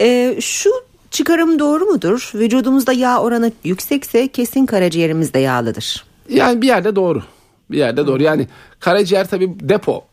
Ee, 0.00 0.36
şu 0.40 0.70
çıkarım 1.10 1.58
doğru 1.58 1.84
mudur? 1.84 2.30
Vücudumuzda 2.34 2.92
yağ 2.92 3.20
oranı 3.20 3.52
yüksekse 3.64 4.28
kesin 4.28 4.66
karaciğerimiz 4.66 5.34
de 5.34 5.38
yağlıdır. 5.38 6.04
Yani 6.28 6.62
bir 6.62 6.66
yerde 6.66 6.96
doğru. 6.96 7.22
Bir 7.70 7.78
yerde 7.78 8.06
doğru. 8.06 8.22
Yani 8.22 8.48
karaciğer 8.80 9.28
tabii 9.28 9.50
depo 9.60 10.04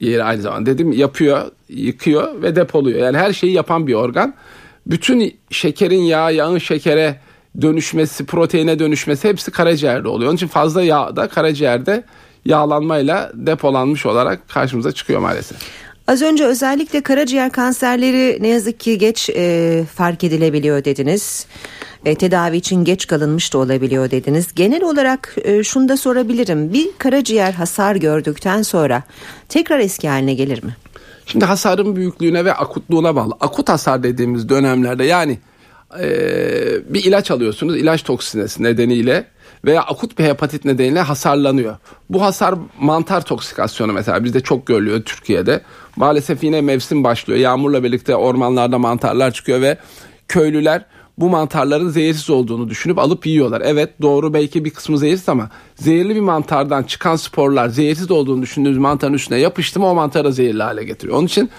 yeri 0.00 0.24
aynı 0.24 0.42
zamanda. 0.42 0.66
Dedim 0.70 0.92
yapıyor, 0.92 1.50
yıkıyor 1.68 2.42
ve 2.42 2.56
depoluyor. 2.56 3.00
Yani 3.00 3.18
her 3.18 3.32
şeyi 3.32 3.52
yapan 3.52 3.86
bir 3.86 3.94
organ. 3.94 4.34
Bütün 4.86 5.36
şekerin 5.50 6.02
yağ, 6.02 6.30
yağın 6.30 6.58
şekere 6.58 7.20
dönüşmesi, 7.60 8.26
proteine 8.26 8.78
dönüşmesi 8.78 9.28
hepsi 9.28 9.50
karaciğerde 9.50 10.08
oluyor. 10.08 10.28
Onun 10.28 10.36
için 10.36 10.48
fazla 10.48 10.82
yağ 10.82 11.16
da 11.16 11.28
karaciğerde 11.28 12.04
yağlanmayla 12.44 13.32
depolanmış 13.34 14.06
olarak 14.06 14.48
karşımıza 14.48 14.92
çıkıyor 14.92 15.20
maalesef. 15.20 15.58
Az 16.06 16.22
önce 16.22 16.44
özellikle 16.44 17.00
karaciğer 17.00 17.52
kanserleri 17.52 18.38
ne 18.40 18.48
yazık 18.48 18.80
ki 18.80 18.98
geç 18.98 19.30
e, 19.30 19.84
fark 19.94 20.24
edilebiliyor 20.24 20.84
dediniz. 20.84 21.46
E, 22.04 22.14
tedavi 22.14 22.56
için 22.56 22.84
geç 22.84 23.06
kalınmış 23.06 23.52
da 23.52 23.58
olabiliyor 23.58 24.10
dediniz. 24.10 24.54
Genel 24.54 24.82
olarak 24.82 25.36
e, 25.44 25.64
şunu 25.64 25.88
da 25.88 25.96
sorabilirim. 25.96 26.72
Bir 26.72 26.88
karaciğer 26.98 27.52
hasar 27.52 27.96
gördükten 27.96 28.62
sonra 28.62 29.02
tekrar 29.48 29.78
eski 29.78 30.08
haline 30.08 30.34
gelir 30.34 30.64
mi? 30.64 30.76
Şimdi 31.26 31.44
hasarın 31.44 31.96
büyüklüğüne 31.96 32.44
ve 32.44 32.54
akutluğuna 32.54 33.16
bağlı. 33.16 33.34
Akut 33.40 33.68
hasar 33.68 34.02
dediğimiz 34.02 34.48
dönemlerde 34.48 35.04
yani 35.04 35.38
e, 36.00 36.08
bir 36.94 37.04
ilaç 37.04 37.30
alıyorsunuz 37.30 37.76
ilaç 37.76 38.02
toksinesi 38.02 38.62
nedeniyle 38.62 39.26
veya 39.64 39.82
akut 39.82 40.18
bir 40.18 40.24
hepatit 40.24 40.64
nedeniyle 40.64 41.00
hasarlanıyor. 41.00 41.76
Bu 42.10 42.22
hasar 42.22 42.54
mantar 42.80 43.24
toksikasyonu 43.24 43.92
mesela 43.92 44.24
bizde 44.24 44.40
çok 44.40 44.66
görülüyor 44.66 45.02
Türkiye'de. 45.02 45.60
Maalesef 45.96 46.44
yine 46.44 46.60
mevsim 46.60 47.04
başlıyor. 47.04 47.38
Yağmurla 47.38 47.84
birlikte 47.84 48.16
ormanlarda 48.16 48.78
mantarlar 48.78 49.30
çıkıyor 49.30 49.60
ve 49.60 49.78
köylüler 50.28 50.84
bu 51.18 51.28
mantarların 51.30 51.88
zehirsiz 51.88 52.30
olduğunu 52.30 52.68
düşünüp 52.68 52.98
alıp 52.98 53.26
yiyorlar. 53.26 53.62
Evet 53.64 54.02
doğru 54.02 54.34
belki 54.34 54.64
bir 54.64 54.70
kısmı 54.70 54.98
zehirsiz 54.98 55.28
ama 55.28 55.50
zehirli 55.76 56.14
bir 56.14 56.20
mantardan 56.20 56.82
çıkan 56.82 57.16
sporlar 57.16 57.68
zehirsiz 57.68 58.10
olduğunu 58.10 58.42
düşündüğümüz 58.42 58.78
mantarın 58.78 59.12
üstüne 59.12 59.38
yapıştı 59.38 59.80
mı 59.80 59.86
o 59.86 59.94
mantarı 59.94 60.32
zehirli 60.32 60.62
hale 60.62 60.84
getiriyor. 60.84 61.18
Onun 61.18 61.26
için 61.26 61.50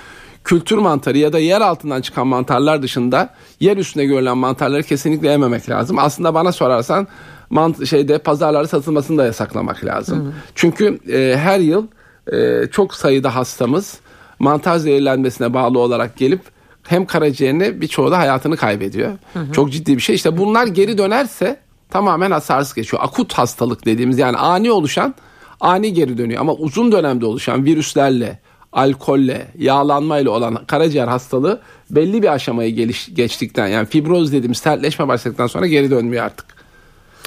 kültür 0.44 0.78
mantarı 0.78 1.18
ya 1.18 1.34
da 1.34 1.40
yer 1.40 1.62
altından 1.62 2.02
çıkan 2.02 2.28
mantarlar 2.28 2.82
dışında 2.82 3.30
yer 3.60 3.78
üstünde 3.78 4.06
görülen 4.06 4.38
mantarları 4.38 4.84
kesinlikle 4.84 5.30
yememek 5.30 5.70
lazım. 5.70 6.00
Aslında 6.00 6.34
bana 6.34 6.52
sorarsan 6.52 7.08
mant 7.50 7.88
şeyde 7.88 8.18
pazarlarda 8.18 8.68
satılmasını 8.68 9.18
da 9.18 9.26
yasaklamak 9.26 9.86
lazım. 9.86 10.26
Hı. 10.26 10.32
Çünkü 10.56 11.00
e, 11.08 11.38
her 11.38 11.60
yıl 11.60 11.88
e, 12.34 12.68
çok 12.72 12.96
sayıda 12.96 13.36
hastamız 13.36 14.00
mantar 14.40 14.78
zehirlenmesine 14.78 15.54
bağlı 15.54 15.80
olarak 15.80 16.18
gelip 16.18 16.42
hem 16.84 17.06
karaciğerini 17.06 17.82
birçoğu 17.82 18.12
da 18.12 18.18
hayatını 18.18 18.58
kaybediyor. 18.58 19.12
Hı 19.34 19.40
hı. 19.40 19.52
Çok 19.52 19.72
ciddi 19.72 19.98
bir 19.98 20.02
şey. 20.02 20.16
İşte 20.16 20.38
bunlar 20.38 20.68
geri 20.68 20.98
dönerse 20.98 21.60
tamamen 21.90 22.32
hasarsız 22.32 22.74
geçiyor. 22.74 23.04
Akut 23.04 23.34
hastalık 23.34 23.86
dediğimiz 23.86 24.18
yani 24.18 24.38
ani 24.38 24.72
oluşan 24.72 25.16
ani 25.62 25.94
geri 25.94 26.18
dönüyor. 26.18 26.42
Ama 26.42 26.54
uzun 26.54 26.92
dönemde 26.92 27.26
oluşan 27.26 27.66
virüslerle, 27.66 28.40
alkolle, 28.74 29.48
yağlanmayla 29.58 30.32
olan 30.32 30.66
karaciğer 30.68 31.08
hastalığı 31.08 31.62
belli 31.90 32.24
bir 32.24 32.34
aşamayı 32.34 32.76
geliş, 32.76 33.10
geçtikten 33.14 33.68
yani 33.68 33.86
fibroz 33.86 34.32
dediğimiz 34.32 34.58
sertleşme 34.58 35.08
başladıktan 35.08 35.48
sonra 35.48 35.68
geri 35.68 35.92
dönmüyor 35.92 36.26
artık. 36.26 36.55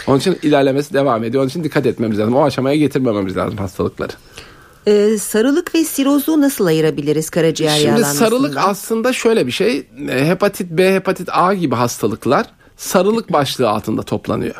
Onun 0.06 0.18
için 0.18 0.38
ilerlemesi 0.42 0.94
devam 0.94 1.24
ediyor. 1.24 1.42
Onun 1.42 1.48
için 1.48 1.64
dikkat 1.64 1.86
etmemiz 1.86 2.18
lazım. 2.18 2.34
O 2.36 2.44
aşamaya 2.44 2.76
getirmememiz 2.76 3.36
lazım 3.36 3.58
hastalıkları. 3.58 4.12
Ee, 4.86 5.18
sarılık 5.18 5.74
ve 5.74 5.84
sirozu 5.84 6.40
nasıl 6.40 6.66
ayırabiliriz 6.66 7.30
karaciğer 7.30 7.76
Şimdi 7.76 7.86
yağlanmasından? 7.86 8.26
sarılık 8.26 8.56
aslında 8.56 9.12
şöyle 9.12 9.46
bir 9.46 9.52
şey. 9.52 9.86
E, 10.08 10.26
hepatit 10.28 10.70
B, 10.70 10.94
hepatit 10.94 11.28
A 11.32 11.54
gibi 11.54 11.74
hastalıklar 11.74 12.46
sarılık 12.76 13.32
başlığı 13.32 13.68
altında 13.68 14.02
toplanıyor. 14.02 14.54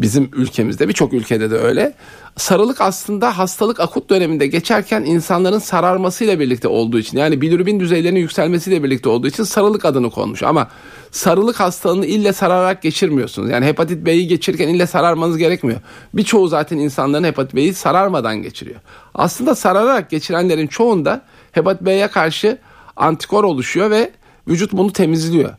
Bizim 0.00 0.30
ülkemizde 0.32 0.88
birçok 0.88 1.12
ülkede 1.12 1.50
de 1.50 1.56
öyle. 1.56 1.94
Sarılık 2.36 2.80
aslında 2.80 3.38
hastalık 3.38 3.80
akut 3.80 4.10
döneminde 4.10 4.46
geçerken 4.46 5.02
insanların 5.04 5.58
sararmasıyla 5.58 6.40
birlikte 6.40 6.68
olduğu 6.68 6.98
için 6.98 7.18
yani 7.18 7.40
bilirubin 7.40 7.80
düzeylerinin 7.80 8.20
yükselmesiyle 8.20 8.82
birlikte 8.82 9.08
olduğu 9.08 9.26
için 9.26 9.42
sarılık 9.44 9.84
adını 9.84 10.10
konmuş. 10.10 10.42
Ama 10.42 10.68
sarılık 11.10 11.60
hastalığını 11.60 12.06
ille 12.06 12.32
sararak 12.32 12.82
geçirmiyorsunuz. 12.82 13.50
Yani 13.50 13.66
hepatit 13.66 14.06
B'yi 14.06 14.28
geçirirken 14.28 14.68
ille 14.68 14.86
sararmanız 14.86 15.38
gerekmiyor. 15.38 15.80
Birçoğu 16.14 16.48
zaten 16.48 16.78
insanların 16.78 17.24
hepatit 17.24 17.54
B'yi 17.54 17.74
sararmadan 17.74 18.36
geçiriyor. 18.42 18.80
Aslında 19.14 19.54
sararak 19.54 20.10
geçirenlerin 20.10 20.66
çoğunda 20.66 21.22
hepatit 21.52 21.82
B'ye 21.82 22.08
karşı 22.08 22.58
antikor 22.96 23.44
oluşuyor 23.44 23.90
ve 23.90 24.10
vücut 24.48 24.72
bunu 24.72 24.92
temizliyor. 24.92 25.50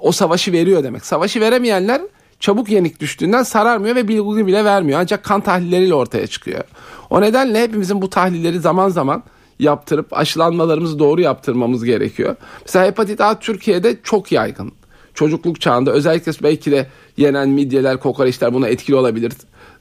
O 0.00 0.12
savaşı 0.12 0.52
veriyor 0.52 0.84
demek. 0.84 1.06
Savaşı 1.06 1.40
veremeyenler 1.40 2.02
çabuk 2.40 2.68
yenik 2.68 3.00
düştüğünden 3.00 3.42
sararmıyor 3.42 3.96
ve 3.96 4.08
bilgi 4.08 4.46
bile 4.46 4.64
vermiyor. 4.64 5.00
Ancak 5.00 5.24
kan 5.24 5.40
tahlilleriyle 5.40 5.94
ortaya 5.94 6.26
çıkıyor. 6.26 6.64
O 7.10 7.20
nedenle 7.20 7.62
hepimizin 7.62 8.02
bu 8.02 8.10
tahlilleri 8.10 8.60
zaman 8.60 8.88
zaman 8.88 9.22
yaptırıp 9.58 10.12
aşılanmalarımızı 10.12 10.98
doğru 10.98 11.20
yaptırmamız 11.20 11.84
gerekiyor. 11.84 12.36
Mesela 12.66 12.86
hepatit 12.86 13.20
A 13.20 13.38
Türkiye'de 13.38 13.96
çok 14.02 14.32
yaygın. 14.32 14.72
Çocukluk 15.16 15.60
çağında 15.60 15.92
özellikle 15.92 16.32
belki 16.42 16.70
de 16.70 16.86
yenen 17.16 17.48
midyeler, 17.48 17.96
kokoreçler 17.96 18.54
buna 18.54 18.68
etkili 18.68 18.96
olabilir. 18.96 19.32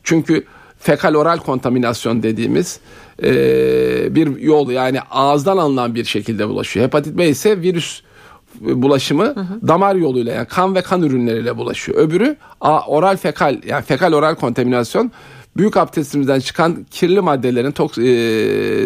Çünkü 0.03 0.45
fekal 0.79 1.13
oral 1.13 1.37
kontaminasyon 1.37 2.23
dediğimiz 2.23 2.79
e, 3.23 4.15
bir 4.15 4.37
yol 4.37 4.69
yani 4.69 5.01
ağızdan 5.01 5.57
alınan 5.57 5.95
bir 5.95 6.05
şekilde 6.05 6.47
bulaşıyor. 6.47 6.85
Hepatit 6.85 7.17
B 7.17 7.27
ise 7.27 7.61
virüs 7.61 8.01
bulaşımı 8.61 9.23
hı 9.23 9.39
hı. 9.39 9.67
damar 9.67 9.95
yoluyla 9.95 10.33
yani 10.33 10.47
kan 10.47 10.75
ve 10.75 10.81
kan 10.81 11.03
ürünleriyle 11.03 11.57
bulaşıyor. 11.57 11.97
Öbürü 11.97 12.35
oral 12.87 13.17
fekal 13.17 13.61
yani 13.67 13.83
fekal 13.85 14.13
oral 14.13 14.35
kontaminasyon 14.35 15.11
büyük 15.57 15.77
abdestimizden 15.77 16.39
çıkan 16.39 16.85
kirli 16.91 17.21
maddelerin, 17.21 17.71
toks, 17.71 17.97
e, 17.97 18.03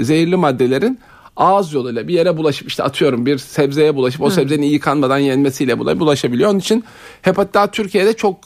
zehirli 0.03 0.35
maddelerin 0.35 0.99
ağız 1.39 1.74
yoluyla 1.74 2.08
bir 2.08 2.13
yere 2.13 2.38
bulaşıp 2.38 2.67
işte 2.67 2.84
atıyorum 2.84 3.25
bir 3.25 3.38
sebzeye 3.38 3.96
bulaşıp 3.96 4.22
Hı. 4.22 4.25
o 4.25 4.29
sebzenin 4.29 4.62
iyi 4.62 4.74
yıkanmadan 4.74 5.17
yenmesiyle 5.17 5.79
bulaşabiliyor. 5.79 6.50
Onun 6.50 6.60
için 6.60 6.84
hepatit 7.22 7.55
A 7.55 7.72
Türkiye'de 7.72 8.13
çok 8.13 8.38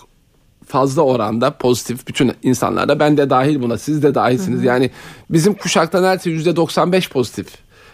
fazla 0.68 1.02
oranda 1.02 1.52
pozitif 1.52 2.08
bütün 2.08 2.32
insanlarda 2.44 3.00
ben 3.00 3.18
de 3.18 3.30
dahil 3.30 3.62
buna 3.62 3.78
siz 3.78 4.04
de 4.04 4.16
dahilsiniz. 4.16 4.62
Hı. 4.62 4.66
Yani 4.66 4.92
bizim 5.30 5.54
kuşakta 5.54 6.02
neredeyse 6.02 6.52
%95 6.52 7.10
pozitif 7.10 7.48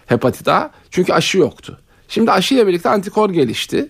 hepatit 0.06 0.48
A 0.48 0.72
çünkü 0.92 1.14
aşı 1.14 1.38
yoktu. 1.38 1.80
Şimdi 2.08 2.32
aşıyla 2.32 2.68
birlikte 2.68 2.90
antikor 2.90 3.30
gelişti. 3.30 3.90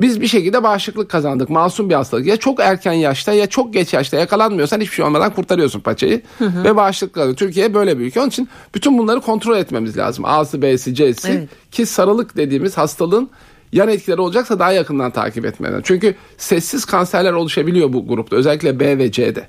Biz 0.00 0.20
bir 0.20 0.26
şekilde 0.26 0.62
bağışıklık 0.62 1.10
kazandık. 1.10 1.50
Masum 1.50 1.90
bir 1.90 1.94
hastalık. 1.94 2.26
Ya 2.26 2.36
çok 2.36 2.60
erken 2.60 2.92
yaşta 2.92 3.32
ya 3.32 3.46
çok 3.46 3.72
geç 3.72 3.92
yaşta 3.92 4.16
yakalanmıyorsan 4.16 4.80
hiçbir 4.80 4.94
şey 4.94 5.04
olmadan 5.04 5.34
kurtarıyorsun 5.34 5.80
paçayı. 5.80 6.22
Hı 6.38 6.44
hı. 6.44 6.64
Ve 6.64 6.76
bağışıklık 6.76 7.14
kazanıyor. 7.14 7.36
Türkiye 7.36 7.74
böyle 7.74 7.98
bir 7.98 8.04
ülke. 8.04 8.20
Onun 8.20 8.28
için 8.28 8.48
bütün 8.74 8.98
bunları 8.98 9.20
kontrol 9.20 9.56
etmemiz 9.56 9.96
lazım. 9.96 10.24
A'sı, 10.24 10.62
B'si, 10.62 10.94
C'si. 10.94 11.28
Evet. 11.28 11.48
Ki 11.70 11.86
sarılık 11.86 12.36
dediğimiz 12.36 12.78
hastalığın 12.78 13.30
yan 13.72 13.88
etkileri 13.88 14.20
olacaksa 14.20 14.58
daha 14.58 14.72
yakından 14.72 15.10
takip 15.10 15.44
etmeden. 15.44 15.80
Çünkü 15.84 16.14
sessiz 16.36 16.84
kanserler 16.84 17.32
oluşabiliyor 17.32 17.92
bu 17.92 18.08
grupta. 18.08 18.36
Özellikle 18.36 18.80
B 18.80 18.98
ve 18.98 19.12
C'de 19.12 19.48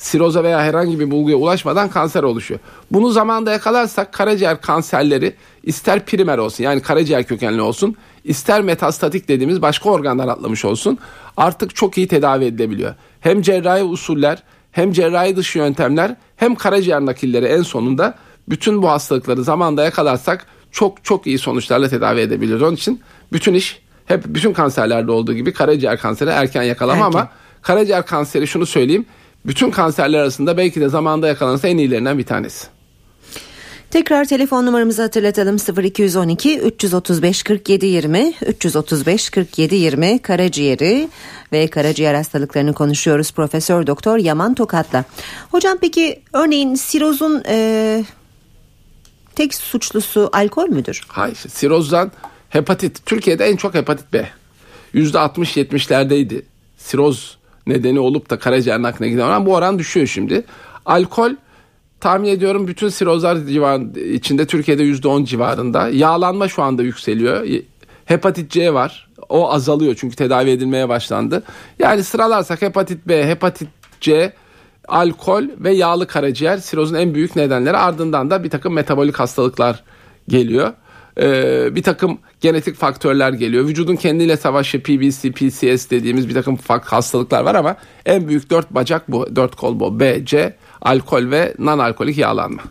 siroza 0.00 0.44
veya 0.44 0.62
herhangi 0.62 1.00
bir 1.00 1.10
bulguya 1.10 1.36
ulaşmadan 1.36 1.88
kanser 1.88 2.22
oluşuyor. 2.22 2.60
Bunu 2.90 3.10
zamanda 3.10 3.52
yakalarsak 3.52 4.12
karaciğer 4.12 4.60
kanserleri 4.60 5.34
ister 5.62 6.06
primer 6.06 6.38
olsun 6.38 6.64
yani 6.64 6.82
karaciğer 6.82 7.24
kökenli 7.24 7.62
olsun 7.62 7.96
ister 8.24 8.62
metastatik 8.62 9.28
dediğimiz 9.28 9.62
başka 9.62 9.90
organlar 9.90 10.28
atlamış 10.28 10.64
olsun 10.64 10.98
artık 11.36 11.74
çok 11.74 11.98
iyi 11.98 12.08
tedavi 12.08 12.44
edilebiliyor. 12.44 12.94
Hem 13.20 13.42
cerrahi 13.42 13.82
usuller 13.82 14.42
hem 14.72 14.92
cerrahi 14.92 15.36
dışı 15.36 15.58
yöntemler 15.58 16.16
hem 16.36 16.54
karaciğer 16.54 17.00
nakilleri 17.00 17.46
en 17.46 17.62
sonunda 17.62 18.14
bütün 18.48 18.82
bu 18.82 18.90
hastalıkları 18.90 19.44
zamanda 19.44 19.84
yakalarsak 19.84 20.46
çok 20.72 21.04
çok 21.04 21.26
iyi 21.26 21.38
sonuçlarla 21.38 21.88
tedavi 21.88 22.20
edebiliriz. 22.20 22.62
Onun 22.62 22.74
için 22.74 23.00
bütün 23.32 23.54
iş 23.54 23.82
hep 24.06 24.24
bütün 24.26 24.52
kanserlerde 24.52 25.12
olduğu 25.12 25.32
gibi 25.32 25.52
karaciğer 25.52 25.98
kanseri 25.98 26.30
erken 26.30 26.62
yakalama 26.62 27.06
erken. 27.06 27.18
ama 27.18 27.28
karaciğer 27.62 28.06
kanseri 28.06 28.46
şunu 28.46 28.66
söyleyeyim 28.66 29.06
bütün 29.46 29.70
kanserler 29.70 30.18
arasında 30.18 30.56
belki 30.56 30.80
de 30.80 30.88
zamanda 30.88 31.28
yakalanırsa 31.28 31.68
en 31.68 31.78
iyilerinden 31.78 32.18
bir 32.18 32.24
tanesi. 32.24 32.66
Tekrar 33.90 34.24
telefon 34.24 34.66
numaramızı 34.66 35.02
hatırlatalım 35.02 35.56
0212 35.84 36.58
335 36.60 37.42
47 37.42 37.86
20 37.86 38.32
335 38.46 39.30
47 39.30 39.74
20 39.74 40.18
karaciğeri 40.18 41.08
ve 41.52 41.66
karaciğer 41.66 42.14
hastalıklarını 42.14 42.72
konuşuyoruz 42.72 43.32
Profesör 43.32 43.86
Doktor 43.86 44.18
Yaman 44.18 44.54
Tokat'la. 44.54 45.04
Hocam 45.50 45.78
peki 45.80 46.22
örneğin 46.32 46.74
sirozun 46.74 47.42
e, 47.48 48.04
tek 49.34 49.54
suçlusu 49.54 50.30
alkol 50.32 50.68
müdür? 50.68 51.04
Hayır 51.08 51.36
sirozdan 51.36 52.12
hepatit 52.48 53.06
Türkiye'de 53.06 53.44
en 53.44 53.56
çok 53.56 53.74
hepatit 53.74 54.12
B 54.12 54.28
%60-70'lerdeydi 54.94 56.42
siroz 56.78 57.38
nedeni 57.70 58.00
olup 58.00 58.30
da 58.30 58.38
karaciğer 58.38 58.82
nakline 58.82 59.08
giden 59.08 59.22
oran 59.22 59.46
bu 59.46 59.54
oran 59.54 59.78
düşüyor 59.78 60.06
şimdi. 60.06 60.44
Alkol 60.86 61.30
tahmin 62.00 62.28
ediyorum 62.28 62.68
bütün 62.68 62.88
sirozlar 62.88 63.36
civar, 63.36 63.80
içinde 64.14 64.46
Türkiye'de 64.46 64.82
%10 64.82 65.24
civarında. 65.24 65.88
Yağlanma 65.88 66.48
şu 66.48 66.62
anda 66.62 66.82
yükseliyor. 66.82 67.46
Hepatit 68.04 68.50
C 68.50 68.74
var. 68.74 69.10
O 69.28 69.52
azalıyor 69.52 69.96
çünkü 70.00 70.16
tedavi 70.16 70.50
edilmeye 70.50 70.88
başlandı. 70.88 71.42
Yani 71.78 72.04
sıralarsak 72.04 72.62
hepatit 72.62 73.08
B, 73.08 73.26
hepatit 73.26 73.68
C, 74.00 74.32
alkol 74.88 75.44
ve 75.58 75.74
yağlı 75.74 76.06
karaciğer 76.06 76.56
sirozun 76.58 76.94
en 76.94 77.14
büyük 77.14 77.36
nedenleri. 77.36 77.76
Ardından 77.76 78.30
da 78.30 78.44
bir 78.44 78.50
takım 78.50 78.74
metabolik 78.74 79.18
hastalıklar 79.18 79.82
geliyor 80.28 80.72
e, 81.20 81.74
bir 81.74 81.82
takım 81.82 82.18
genetik 82.40 82.76
faktörler 82.76 83.32
geliyor. 83.32 83.64
Vücudun 83.64 83.96
kendiyle 83.96 84.36
savaşı 84.36 84.82
PBC, 84.82 85.32
PCS 85.32 85.90
dediğimiz 85.90 86.28
bir 86.28 86.34
takım 86.34 86.58
hastalıklar 86.84 87.42
var 87.42 87.54
ama 87.54 87.76
en 88.06 88.28
büyük 88.28 88.50
dört 88.50 88.70
bacak 88.70 89.12
bu, 89.12 89.36
dört 89.36 89.56
kol 89.56 89.80
bu. 89.80 90.00
B, 90.00 90.24
C, 90.24 90.56
alkol 90.82 91.30
ve 91.30 91.54
non 91.58 91.78
alkolik 91.78 92.18
yağlanma. 92.18 92.62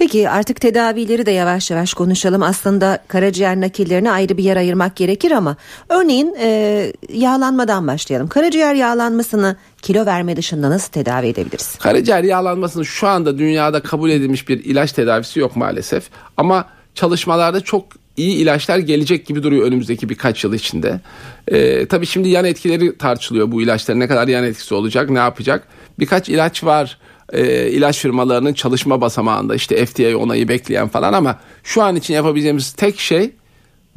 Peki 0.00 0.30
artık 0.30 0.60
tedavileri 0.60 1.26
de 1.26 1.30
yavaş 1.30 1.70
yavaş 1.70 1.94
konuşalım. 1.94 2.42
Aslında 2.42 3.04
karaciğer 3.08 3.60
nakillerine 3.60 4.10
ayrı 4.10 4.36
bir 4.36 4.44
yer 4.44 4.56
ayırmak 4.56 4.96
gerekir 4.96 5.30
ama 5.30 5.56
örneğin 5.88 6.34
e, 6.40 6.92
yağlanmadan 7.12 7.86
başlayalım. 7.86 8.28
Karaciğer 8.28 8.74
yağlanmasını 8.74 9.56
kilo 9.82 10.06
verme 10.06 10.36
dışında 10.36 10.70
nasıl 10.70 10.92
tedavi 10.92 11.26
edebiliriz? 11.26 11.76
Karaciğer 11.76 12.24
yağlanmasının 12.24 12.84
şu 12.84 13.08
anda 13.08 13.38
dünyada 13.38 13.82
kabul 13.82 14.10
edilmiş 14.10 14.48
bir 14.48 14.64
ilaç 14.64 14.92
tedavisi 14.92 15.40
yok 15.40 15.56
maalesef. 15.56 16.10
Ama 16.36 16.64
çalışmalarda 16.94 17.60
çok 17.60 17.86
iyi 18.16 18.36
ilaçlar 18.36 18.78
gelecek 18.78 19.26
gibi 19.26 19.42
duruyor 19.42 19.66
önümüzdeki 19.66 20.08
birkaç 20.08 20.44
yıl 20.44 20.54
içinde. 20.54 21.00
Ee, 21.48 21.86
tabii 21.86 22.06
şimdi 22.06 22.28
yan 22.28 22.44
etkileri 22.44 22.98
tartışılıyor 22.98 23.52
bu 23.52 23.62
ilaçların 23.62 24.00
ne 24.00 24.08
kadar 24.08 24.28
yan 24.28 24.44
etkisi 24.44 24.74
olacak 24.74 25.10
ne 25.10 25.18
yapacak. 25.18 25.68
Birkaç 25.98 26.28
ilaç 26.28 26.64
var 26.64 26.98
e, 27.32 27.70
ilaç 27.70 27.98
firmalarının 27.98 28.52
çalışma 28.52 29.00
basamağında 29.00 29.54
işte 29.54 29.86
FDA 29.86 30.16
onayı 30.16 30.48
bekleyen 30.48 30.88
falan 30.88 31.12
ama 31.12 31.38
şu 31.62 31.82
an 31.82 31.96
için 31.96 32.14
yapabileceğimiz 32.14 32.72
tek 32.72 33.00
şey 33.00 33.30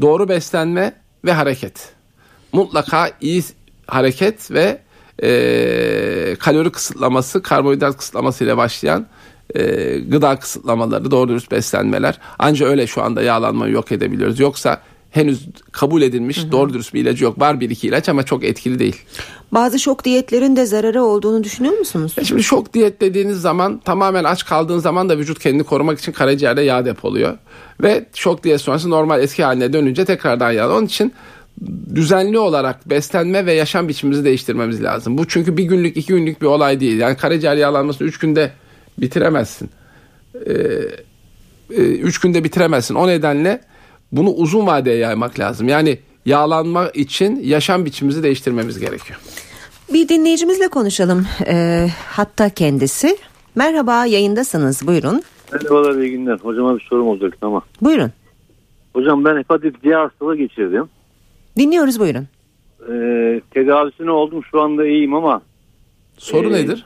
doğru 0.01 0.29
beslenme 0.29 0.93
ve 1.25 1.31
hareket. 1.31 1.89
Mutlaka 2.51 3.11
iyi 3.21 3.43
hareket 3.87 4.51
ve 4.51 4.81
e, 5.23 6.35
kalori 6.39 6.71
kısıtlaması, 6.71 7.43
karbonhidrat 7.43 7.97
kısıtlaması 7.97 8.43
ile 8.43 8.57
başlayan 8.57 9.07
e, 9.55 9.97
gıda 9.99 10.39
kısıtlamaları, 10.39 11.11
doğru 11.11 11.29
dürüst 11.29 11.51
beslenmeler. 11.51 12.19
Ancak 12.39 12.69
öyle 12.69 12.87
şu 12.87 13.03
anda 13.03 13.21
yağlanmayı 13.21 13.73
yok 13.73 13.91
edebiliyoruz. 13.91 14.39
Yoksa 14.39 14.81
henüz 15.13 15.47
kabul 15.71 16.01
edilmiş 16.01 16.43
hı 16.43 16.47
hı. 16.47 16.51
doğru 16.51 16.73
dürüst 16.73 16.93
bir 16.93 17.01
ilacı 17.01 17.23
yok. 17.23 17.39
Var 17.39 17.59
bir 17.59 17.69
iki 17.69 17.87
ilaç 17.87 18.09
ama 18.09 18.23
çok 18.23 18.43
etkili 18.43 18.79
değil. 18.79 18.95
Bazı 19.51 19.79
şok 19.79 20.05
diyetlerin 20.05 20.55
de 20.55 20.65
zararı 20.65 21.03
olduğunu 21.03 21.43
düşünüyor 21.43 21.77
musunuz? 21.77 22.13
Ya 22.17 22.23
şimdi 22.23 22.43
şok 22.43 22.73
diyet 22.73 23.01
dediğiniz 23.01 23.41
zaman 23.41 23.79
tamamen 23.79 24.23
aç 24.23 24.45
kaldığın 24.45 24.79
zaman 24.79 25.09
da 25.09 25.17
vücut 25.17 25.39
kendini 25.39 25.63
korumak 25.63 25.99
için 25.99 26.11
karaciğerde 26.11 26.61
yağ 26.61 26.85
depoluyor. 26.85 27.37
Ve 27.81 28.05
şok 28.13 28.43
diyet 28.43 28.61
sonrası 28.61 28.89
normal 28.89 29.21
eski 29.21 29.43
haline 29.43 29.73
dönünce 29.73 30.05
tekrardan 30.05 30.51
yağ. 30.51 30.69
Onun 30.69 30.85
için 30.85 31.13
düzenli 31.95 32.39
olarak 32.39 32.89
beslenme 32.89 33.45
ve 33.45 33.53
yaşam 33.53 33.87
biçimimizi 33.87 34.25
değiştirmemiz 34.25 34.83
lazım. 34.83 35.17
Bu 35.17 35.27
çünkü 35.27 35.57
bir 35.57 35.63
günlük 35.63 35.97
iki 35.97 36.07
günlük 36.07 36.41
bir 36.41 36.47
olay 36.47 36.79
değil. 36.79 36.97
Yani 36.97 37.17
karaciğer 37.17 37.55
yağlanmasını 37.55 38.07
üç 38.07 38.17
günde 38.17 38.51
bitiremezsin. 38.97 39.69
Ee, 40.45 40.53
e, 41.69 41.81
üç 41.81 42.19
günde 42.19 42.43
bitiremezsin. 42.43 42.95
O 42.95 43.07
nedenle 43.07 43.61
bunu 44.11 44.29
uzun 44.29 44.67
vadeye 44.67 44.97
yaymak 44.97 45.39
lazım. 45.39 45.67
Yani 45.67 45.99
yağlanma 46.25 46.89
için 46.89 47.39
yaşam 47.43 47.85
biçimimizi 47.85 48.23
değiştirmemiz 48.23 48.79
gerekiyor. 48.79 49.19
Bir 49.93 50.09
dinleyicimizle 50.09 50.67
konuşalım. 50.67 51.27
E, 51.47 51.87
hatta 52.07 52.49
kendisi. 52.49 53.17
Merhaba 53.55 54.05
yayındasınız 54.05 54.87
buyurun. 54.87 55.23
Merhabalar 55.53 55.95
iyi 55.95 56.11
günler. 56.11 56.39
Hocama 56.39 56.75
bir 56.75 56.85
sorum 56.89 57.07
olacak 57.07 57.37
ama. 57.41 57.61
Buyurun. 57.81 58.11
Hocam 58.93 59.25
ben 59.25 59.37
hepatit 59.37 59.83
C 59.83 59.93
hastalığı 59.93 60.35
geçirdim. 60.35 60.89
Dinliyoruz 61.57 61.99
buyurun. 61.99 62.27
Ee, 62.89 63.41
tedavisine 63.51 64.11
oldum 64.11 64.43
şu 64.51 64.61
anda 64.61 64.87
iyiyim 64.87 65.13
ama. 65.13 65.41
Soru 66.17 66.49
e, 66.49 66.53
nedir? 66.53 66.85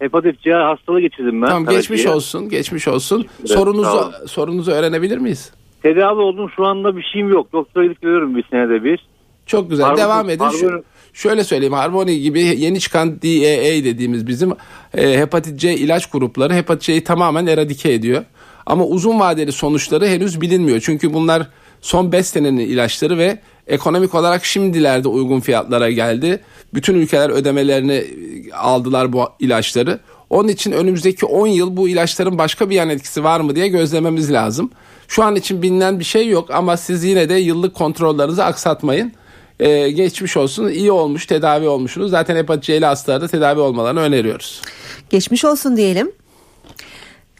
Hepatit 0.00 0.40
C 0.40 0.52
hastalığı 0.52 1.00
geçirdim 1.00 1.42
ben. 1.42 1.46
Tamam 1.46 1.66
geçmiş 1.66 2.06
olsun 2.06 2.48
geçmiş 2.48 2.88
olsun. 2.88 3.26
Evet, 3.40 3.50
sorunuzu 3.50 3.82
tamam. 3.82 4.12
sorunuzu 4.26 4.70
öğrenebilir 4.72 5.18
miyiz? 5.18 5.52
Tedavi 5.82 6.20
oldum 6.20 6.50
şu 6.56 6.66
anda 6.66 6.96
bir 6.96 7.02
şeyim 7.12 7.28
yok. 7.28 7.52
Doktora 7.52 7.84
gidip 7.84 8.02
görüyorum 8.02 8.36
bir 8.36 8.44
senede 8.50 8.84
bir. 8.84 9.08
Çok 9.46 9.70
güzel. 9.70 9.86
Harmoni, 9.86 10.02
Devam 10.02 10.30
edin. 10.30 10.44
Harmoni... 10.44 10.82
Şöyle 11.12 11.44
söyleyeyim. 11.44 11.72
Harmony 11.72 12.18
gibi 12.18 12.40
yeni 12.40 12.80
çıkan 12.80 13.22
DEA 13.22 13.84
dediğimiz 13.84 14.26
bizim 14.26 14.52
e, 14.94 15.18
hepatit 15.18 15.60
C 15.60 15.74
ilaç 15.74 16.10
grupları 16.10 16.54
hepatit 16.54 16.82
C'yi 16.82 17.04
tamamen 17.04 17.46
eradike 17.46 17.92
ediyor. 17.92 18.24
Ama 18.66 18.84
uzun 18.84 19.20
vadeli 19.20 19.52
sonuçları 19.52 20.06
henüz 20.06 20.40
bilinmiyor. 20.40 20.80
Çünkü 20.80 21.14
bunlar 21.14 21.46
son 21.80 22.12
5 22.12 22.26
senenin 22.26 22.58
ilaçları 22.58 23.18
ve 23.18 23.38
ekonomik 23.66 24.14
olarak 24.14 24.44
şimdilerde 24.44 25.08
uygun 25.08 25.40
fiyatlara 25.40 25.90
geldi. 25.90 26.40
Bütün 26.74 26.94
ülkeler 26.94 27.30
ödemelerini 27.30 28.04
aldılar 28.52 29.12
bu 29.12 29.24
ilaçları. 29.38 30.00
Onun 30.30 30.48
için 30.48 30.72
önümüzdeki 30.72 31.26
10 31.26 31.46
yıl 31.46 31.76
bu 31.76 31.88
ilaçların 31.88 32.38
başka 32.38 32.70
bir 32.70 32.74
yan 32.74 32.90
etkisi 32.90 33.24
var 33.24 33.40
mı 33.40 33.56
diye 33.56 33.68
gözlememiz 33.68 34.32
lazım. 34.32 34.70
Şu 35.08 35.24
an 35.24 35.36
için 35.36 35.62
bilinen 35.62 35.98
bir 35.98 36.04
şey 36.04 36.28
yok 36.28 36.50
ama 36.50 36.76
siz 36.76 37.04
yine 37.04 37.28
de 37.28 37.34
yıllık 37.34 37.74
kontrollerinizi 37.74 38.42
aksatmayın. 38.42 39.12
Ee, 39.60 39.90
geçmiş 39.90 40.36
olsun, 40.36 40.68
iyi 40.68 40.92
olmuş, 40.92 41.26
tedavi 41.26 41.68
olmuşsunuz. 41.68 42.10
Zaten 42.10 42.36
hepatit 42.36 42.64
C'li 42.64 42.84
hastalarda 42.84 43.28
tedavi 43.28 43.60
olmalarını 43.60 44.00
öneriyoruz. 44.00 44.62
Geçmiş 45.10 45.44
olsun 45.44 45.76
diyelim. 45.76 46.12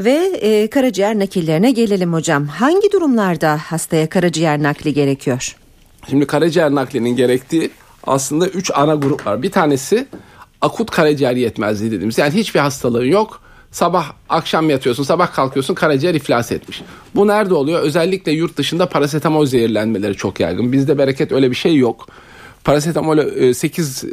Ve 0.01 0.39
e, 0.41 0.71
karaciğer 0.71 1.19
nakillerine 1.19 1.71
gelelim 1.71 2.13
hocam. 2.13 2.47
Hangi 2.47 2.93
durumlarda 2.93 3.59
hastaya 3.59 4.09
karaciğer 4.09 4.63
nakli 4.63 4.95
gerekiyor? 4.95 5.57
Şimdi 6.11 6.27
karaciğer 6.27 6.75
naklinin 6.75 7.17
gerektiği 7.17 7.71
aslında 8.07 8.49
3 8.49 8.71
ana 8.75 8.95
grup 8.95 9.27
var. 9.27 9.43
Bir 9.43 9.51
tanesi 9.51 10.07
akut 10.61 10.91
karaciğer 10.91 11.37
yetmezliği 11.37 11.91
dediğimiz. 11.91 12.19
Yani 12.19 12.35
hiçbir 12.35 12.61
hastalığın 12.61 13.05
yok. 13.05 13.41
Sabah 13.71 14.13
akşam 14.29 14.71
yatıyorsun, 14.71 15.03
sabah 15.03 15.33
kalkıyorsun 15.33 15.75
karaciğer 15.75 16.15
iflas 16.15 16.53
etmiş. 16.53 16.83
Bu 17.15 17.27
nerede 17.27 17.55
oluyor? 17.55 17.81
Özellikle 17.81 18.33
yurt 18.33 18.57
dışında 18.57 18.89
parasetamol 18.89 19.47
zehirlenmeleri 19.47 20.15
çok 20.15 20.41
yaygın. 20.41 20.73
Bizde 20.73 20.99
bereket 20.99 21.33
öyle 21.33 21.51
bir 21.51 21.57
şey 21.57 21.77
yok. 21.77 22.09
Parasetamol 22.65 23.53
8 23.53 24.05
e, 24.05 24.09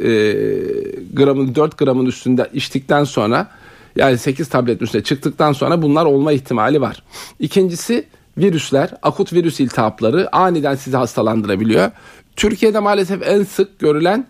gramın 1.12 1.54
4 1.54 1.78
gramın 1.78 2.06
üstünde 2.06 2.50
içtikten 2.52 3.04
sonra 3.04 3.50
yani 3.96 4.18
8 4.18 4.48
tabletin 4.48 4.84
üstüne 4.84 5.02
çıktıktan 5.02 5.52
sonra 5.52 5.82
bunlar 5.82 6.04
olma 6.04 6.32
ihtimali 6.32 6.80
var. 6.80 7.02
İkincisi 7.40 8.06
virüsler, 8.38 8.90
akut 9.02 9.32
virüs 9.32 9.60
iltihapları 9.60 10.36
aniden 10.36 10.74
sizi 10.74 10.96
hastalandırabiliyor. 10.96 11.90
Türkiye'de 12.36 12.78
maalesef 12.78 13.22
en 13.28 13.44
sık 13.44 13.78
görülen 13.78 14.26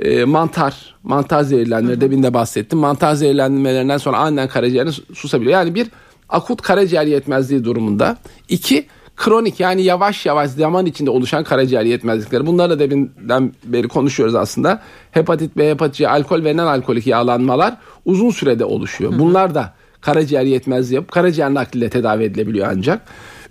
e, 0.00 0.24
mantar, 0.24 0.94
mantar 1.02 1.42
zehirlenmeleri 1.42 2.00
demin 2.00 2.22
de 2.22 2.34
bahsettim. 2.34 2.78
Mantar 2.78 3.14
zehirlenmelerinden 3.14 3.98
sonra 3.98 4.18
aniden 4.18 4.48
karaciğerini 4.48 4.92
susabiliyor. 5.14 5.52
Yani 5.52 5.74
bir 5.74 5.88
akut 6.28 6.62
karaciğer 6.62 7.06
yetmezliği 7.06 7.64
durumunda. 7.64 8.16
iki 8.48 8.86
kronik 9.16 9.60
yani 9.60 9.82
yavaş 9.82 10.26
yavaş 10.26 10.50
zaman 10.50 10.86
içinde 10.86 11.10
oluşan 11.10 11.44
karaciğer 11.44 11.82
yetmezlikleri. 11.82 12.46
Bunları 12.46 12.70
da 12.70 12.78
deminden 12.78 13.52
beri 13.64 13.88
konuşuyoruz 13.88 14.34
aslında. 14.34 14.82
Hepatit 15.10 15.56
B, 15.56 15.70
hepatit 15.70 15.94
C, 15.94 16.08
alkol 16.08 16.44
ve 16.44 16.56
non 16.56 16.66
alkolik 16.66 17.06
yağlanmalar 17.06 17.76
uzun 18.04 18.30
sürede 18.30 18.64
oluşuyor. 18.64 19.12
Bunlar 19.18 19.54
da 19.54 19.74
karaciğer 20.00 20.42
yetmezliği 20.42 20.94
yapıp 20.94 21.12
karaciğer 21.12 21.54
nakliyle 21.54 21.90
tedavi 21.90 22.24
edilebiliyor 22.24 22.68
ancak. 22.70 23.02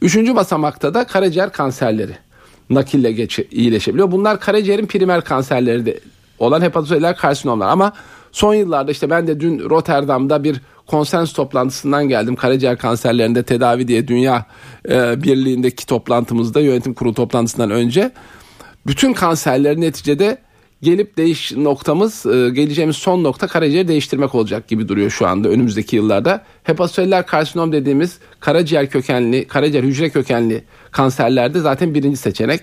Üçüncü 0.02 0.36
basamakta 0.36 0.94
da 0.94 1.04
karaciğer 1.04 1.52
kanserleri 1.52 2.18
nakille 2.70 3.12
geç, 3.12 3.40
iyileşebiliyor. 3.52 4.12
Bunlar 4.12 4.40
karaciğerin 4.40 4.86
primer 4.86 5.22
kanserleri 5.22 5.86
de 5.86 6.00
olan 6.40 6.62
hepatoseller 6.62 7.16
karsinomlar 7.16 7.68
ama 7.68 7.94
son 8.32 8.54
yıllarda 8.54 8.92
işte 8.92 9.10
ben 9.10 9.28
de 9.28 9.40
dün 9.40 9.70
Rotterdam'da 9.70 10.44
bir 10.44 10.62
konsens 10.88 11.34
toplantısından 11.34 12.08
geldim. 12.08 12.36
Karaciğer 12.36 12.78
kanserlerinde 12.78 13.44
tedavi 13.44 13.88
diye 13.88 14.08
Dünya 14.08 14.46
e, 14.90 15.24
Birliği'ndeki 15.24 15.86
toplantımızda 15.86 16.60
yönetim 16.60 16.94
kurulu 16.94 17.14
toplantısından 17.14 17.72
önce 17.72 18.12
bütün 18.88 19.14
kanserlerin 19.14 19.82
neticede 19.82 20.38
gelip 20.82 21.18
değiş 21.18 21.52
noktamız 21.52 22.26
e, 22.26 22.50
geleceğimiz 22.50 22.96
son 22.96 23.24
nokta 23.24 23.48
karaciğer 23.48 23.88
değiştirmek 23.88 24.36
olacak 24.36 24.68
gibi 24.68 24.88
duruyor 24.88 25.10
şu 25.10 25.28
anda 25.28 25.50
önümüzdeki 25.50 25.96
yıllarda. 25.96 26.44
Hepatoseller 26.64 27.26
karsinom 27.26 27.72
dediğimiz 27.72 28.18
karaciğer 28.40 28.90
kökenli, 28.90 29.48
karaciğer 29.48 29.84
hücre 29.84 30.10
kökenli 30.10 30.64
kanserlerde 30.92 31.60
zaten 31.60 31.94
birinci 31.94 32.18
seçenek. 32.18 32.62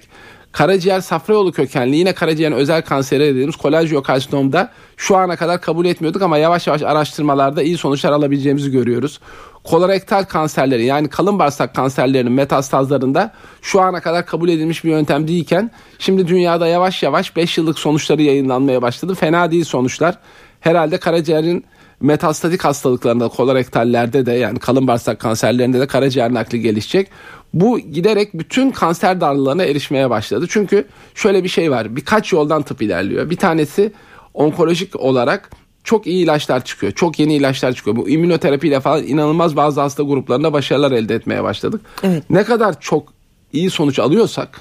Karaciğer 0.57 1.01
safra 1.01 1.35
yolu 1.35 1.53
kökenli 1.53 1.97
yine 1.97 2.13
karaciğerin 2.13 2.55
özel 2.55 2.83
kanseri 2.83 3.21
dediğimiz 3.21 3.57
kolajyokarsinomda 3.57 4.71
şu 4.97 5.17
ana 5.17 5.37
kadar 5.37 5.61
kabul 5.61 5.87
etmiyorduk 5.87 6.23
ama 6.23 6.39
yavaş 6.39 6.67
yavaş 6.67 6.83
araştırmalarda 6.83 7.63
iyi 7.63 7.79
sonuçlar 7.79 8.13
alabileceğimizi 8.13 8.71
görüyoruz. 8.71 9.21
Kolorektal 9.65 10.25
kanserleri 10.25 10.85
yani 10.85 11.09
kalın 11.09 11.39
bağırsak 11.39 11.75
kanserlerinin 11.75 12.33
metastazlarında 12.33 13.33
şu 13.63 13.81
ana 13.81 14.01
kadar 14.01 14.27
kabul 14.27 14.49
edilmiş 14.49 14.85
bir 14.85 14.91
yöntem 14.91 15.29
değilken 15.29 15.71
şimdi 15.99 16.29
dünyada 16.29 16.67
yavaş 16.67 17.03
yavaş 17.03 17.37
5 17.37 17.59
yıllık 17.59 17.79
sonuçları 17.79 18.23
yayınlanmaya 18.23 18.83
başladı. 18.83 19.15
Fena 19.15 19.51
değil 19.51 19.65
sonuçlar. 19.65 20.19
Herhalde 20.61 20.99
karaciğerin 20.99 21.65
metastatik 22.01 22.65
hastalıklarında 22.65 23.29
kolorektallerde 23.29 24.27
de 24.27 24.33
yani 24.33 24.59
kalın 24.59 24.87
bağırsak 24.87 25.19
kanserlerinde 25.19 25.81
de 25.81 25.87
karaciğer 25.87 26.35
nakli 26.35 26.61
gelişecek. 26.61 27.11
Bu 27.55 27.79
giderek 27.79 28.35
bütün 28.35 28.71
kanser 28.71 29.21
darlılığına 29.21 29.65
erişmeye 29.65 30.11
başladı. 30.11 30.47
Çünkü 30.49 30.87
şöyle 31.15 31.45
bir 31.45 31.49
şey 31.49 31.71
var. 31.71 31.97
Birkaç 31.97 32.33
yoldan 32.33 32.63
tıp 32.63 32.83
ilerliyor. 32.83 33.31
Bir 33.31 33.37
tanesi 33.37 33.93
onkolojik 34.35 34.97
olarak 34.97 35.51
çok 35.85 36.07
iyi 36.07 36.25
ilaçlar 36.25 36.65
çıkıyor. 36.65 36.93
Çok 36.93 37.19
yeni 37.19 37.35
ilaçlar 37.35 37.73
çıkıyor. 37.73 37.97
Bu 37.97 38.09
immünoterapiyle 38.09 38.81
falan 38.81 39.07
inanılmaz 39.07 39.57
bazı 39.57 39.81
hasta 39.81 40.03
gruplarında 40.03 40.53
başarılar 40.53 40.93
elde 40.93 41.15
etmeye 41.15 41.43
başladık. 41.43 41.81
Evet. 42.03 42.31
Ne 42.31 42.45
kadar 42.45 42.81
çok 42.81 43.13
iyi 43.53 43.71
sonuç 43.71 43.99
alıyorsak 43.99 44.61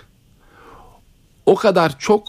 o 1.45 1.56
kadar 1.56 2.00
çok 2.00 2.28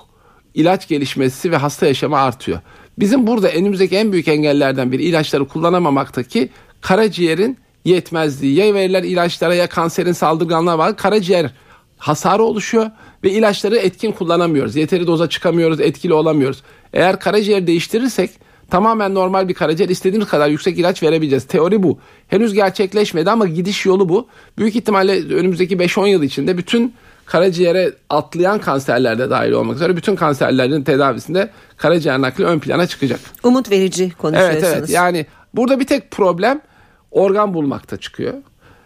ilaç 0.55 0.89
gelişmesi 0.89 1.51
ve 1.51 1.57
hasta 1.57 1.87
yaşamı 1.87 2.19
artıyor. 2.19 2.61
Bizim 2.99 3.27
burada 3.27 3.51
önümüzdeki 3.53 3.97
en 3.97 4.13
büyük 4.13 4.29
engellerden 4.29 4.93
biri 4.93 5.03
ilaçları 5.03 5.49
kullanamamaktaki 5.49 6.49
karaciğerin 6.81 7.59
yetmezliği. 7.85 8.55
Ya 8.55 8.75
verilen 8.75 9.03
ilaçlara 9.03 9.55
ya 9.55 9.67
kanserin 9.67 10.13
saldırganlığa 10.13 10.79
bağlı 10.79 10.97
karaciğer 10.97 11.51
hasarı 11.99 12.43
oluşuyor 12.43 12.91
ve 13.25 13.31
ilaçları 13.31 13.77
etkin 13.77 14.13
kullanamıyoruz. 14.13 14.77
Yeteri 14.77 15.07
doza 15.07 15.29
çıkamıyoruz, 15.29 15.81
etkili 15.81 16.15
olamıyoruz. 16.15 16.63
Eğer 16.93 17.21
karaciğer 17.21 17.67
değiştirirsek 17.67 18.31
tamamen 18.71 19.15
normal 19.15 19.49
bir 19.49 19.55
karaciğer 19.55 19.89
istediğimiz 19.89 20.29
kadar 20.29 20.49
yüksek 20.49 20.79
ilaç 20.79 21.03
verebileceğiz. 21.03 21.45
Teori 21.45 21.83
bu. 21.83 21.99
Henüz 22.29 22.55
gerçekleşmedi 22.55 23.31
ama 23.31 23.47
gidiş 23.47 23.87
yolu 23.87 24.09
bu. 24.09 24.27
Büyük 24.59 24.77
ihtimalle 24.77 25.35
önümüzdeki 25.35 25.77
5-10 25.77 26.09
yıl 26.09 26.23
içinde 26.23 26.59
bütün 26.59 26.95
karaciğere 27.27 27.93
atlayan 28.11 28.59
kanserlerde 28.59 29.31
dahil 29.31 29.53
olmak 29.53 29.77
üzere 29.77 29.97
bütün 29.97 30.17
kanserlerin 30.17 30.83
tedavisinde 30.83 31.51
karaciğer 31.77 32.21
nakli 32.21 32.45
ön 32.45 32.59
plana 32.59 32.87
çıkacak. 32.87 33.21
Umut 33.43 33.71
verici 33.71 34.13
konuşuyorsunuz. 34.19 34.65
Evet 34.65 34.77
evet 34.79 34.91
yani 34.91 35.27
burada 35.55 35.81
bir 35.81 35.87
tek 35.87 36.11
problem 36.11 36.61
organ 37.11 37.55
bulmakta 37.55 37.97
çıkıyor. 37.97 38.35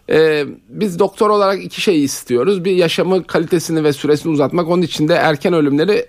Ee, 0.09 0.45
biz 0.69 0.99
doktor 0.99 1.29
olarak 1.29 1.63
iki 1.63 1.81
şey 1.81 2.03
istiyoruz. 2.03 2.65
Bir 2.65 2.71
yaşamı 2.71 3.23
kalitesini 3.23 3.83
ve 3.83 3.93
süresini 3.93 4.31
uzatmak. 4.31 4.67
Onun 4.67 4.81
için 4.81 5.07
de 5.07 5.13
erken 5.13 5.53
ölümleri 5.53 6.05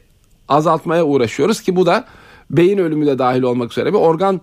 azaltmaya 0.49 1.05
uğraşıyoruz 1.05 1.61
ki 1.61 1.77
bu 1.77 1.87
da 1.87 2.05
beyin 2.51 2.79
ölümü 2.79 3.07
de 3.07 3.18
dahil 3.18 3.42
olmak 3.42 3.73
üzere 3.73 3.92
bir 3.92 3.99
organ 3.99 4.40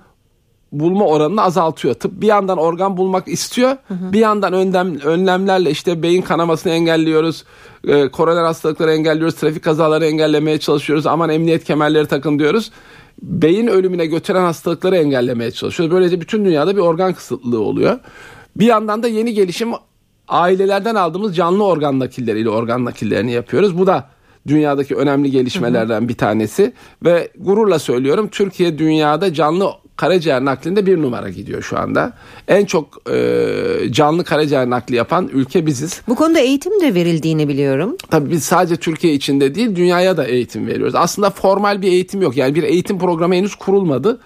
bulma 0.71 1.05
oranını 1.05 1.41
azaltıyor. 1.41 1.93
Tıp 1.93 2.21
bir 2.21 2.27
yandan 2.27 2.57
organ 2.57 2.97
bulmak 2.97 3.27
istiyor. 3.27 3.69
Hı 3.87 3.93
hı. 3.93 4.13
Bir 4.13 4.19
yandan 4.19 4.53
önlem, 4.53 4.99
önlemlerle 4.99 5.71
işte 5.71 6.03
beyin 6.03 6.21
kanamasını 6.21 6.73
engelliyoruz. 6.73 7.43
E, 7.87 8.07
koroner 8.07 8.43
hastalıkları 8.43 8.93
engelliyoruz. 8.93 9.35
Trafik 9.35 9.63
kazaları 9.63 10.05
engellemeye 10.05 10.57
çalışıyoruz. 10.57 11.07
Aman 11.07 11.29
emniyet 11.29 11.63
kemerleri 11.63 12.07
takın 12.07 12.39
diyoruz. 12.39 12.71
Beyin 13.21 13.67
ölümüne 13.67 14.05
götüren 14.05 14.41
hastalıkları 14.41 14.97
engellemeye 14.97 15.51
çalışıyoruz. 15.51 15.95
Böylece 15.95 16.21
bütün 16.21 16.45
dünyada 16.45 16.75
bir 16.75 16.81
organ 16.81 17.13
kısıtlılığı 17.13 17.61
oluyor. 17.61 17.99
Bir 18.55 18.65
yandan 18.65 19.03
da 19.03 19.07
yeni 19.07 19.33
gelişim 19.33 19.69
ailelerden 20.27 20.95
aldığımız 20.95 21.35
canlı 21.35 21.63
organ 21.63 21.99
nakilleriyle 21.99 22.49
organ 22.49 22.85
nakillerini 22.85 23.31
yapıyoruz. 23.31 23.77
Bu 23.77 23.87
da 23.87 24.09
dünyadaki 24.47 24.95
önemli 24.95 25.31
gelişmelerden 25.31 26.09
bir 26.09 26.17
tanesi 26.17 26.73
ve 27.05 27.31
gururla 27.37 27.79
söylüyorum 27.79 28.27
Türkiye 28.31 28.77
dünyada 28.77 29.33
canlı 29.33 29.71
karaciğer 29.99 30.45
naklinde 30.45 30.85
bir 30.85 31.01
numara 31.01 31.29
gidiyor 31.29 31.61
şu 31.61 31.79
anda. 31.79 32.13
En 32.47 32.65
çok 32.65 33.11
e, 33.11 33.91
canlı 33.91 34.23
karaciğer 34.23 34.69
nakli 34.69 34.95
yapan 34.95 35.29
ülke 35.33 35.65
biziz. 35.65 36.01
Bu 36.07 36.15
konuda 36.15 36.39
eğitim 36.39 36.81
de 36.81 36.95
verildiğini 36.95 37.47
biliyorum. 37.47 37.95
Tabii 38.09 38.31
biz 38.31 38.43
sadece 38.43 38.75
Türkiye 38.75 39.13
içinde 39.13 39.55
değil 39.55 39.75
dünyaya 39.75 40.17
da 40.17 40.25
eğitim 40.25 40.67
veriyoruz. 40.67 40.95
Aslında 40.95 41.29
formal 41.29 41.81
bir 41.81 41.87
eğitim 41.87 42.21
yok. 42.21 42.37
Yani 42.37 42.55
bir 42.55 42.63
eğitim 42.63 42.99
programı 42.99 43.35
henüz 43.35 43.55
kurulmadı. 43.55 44.19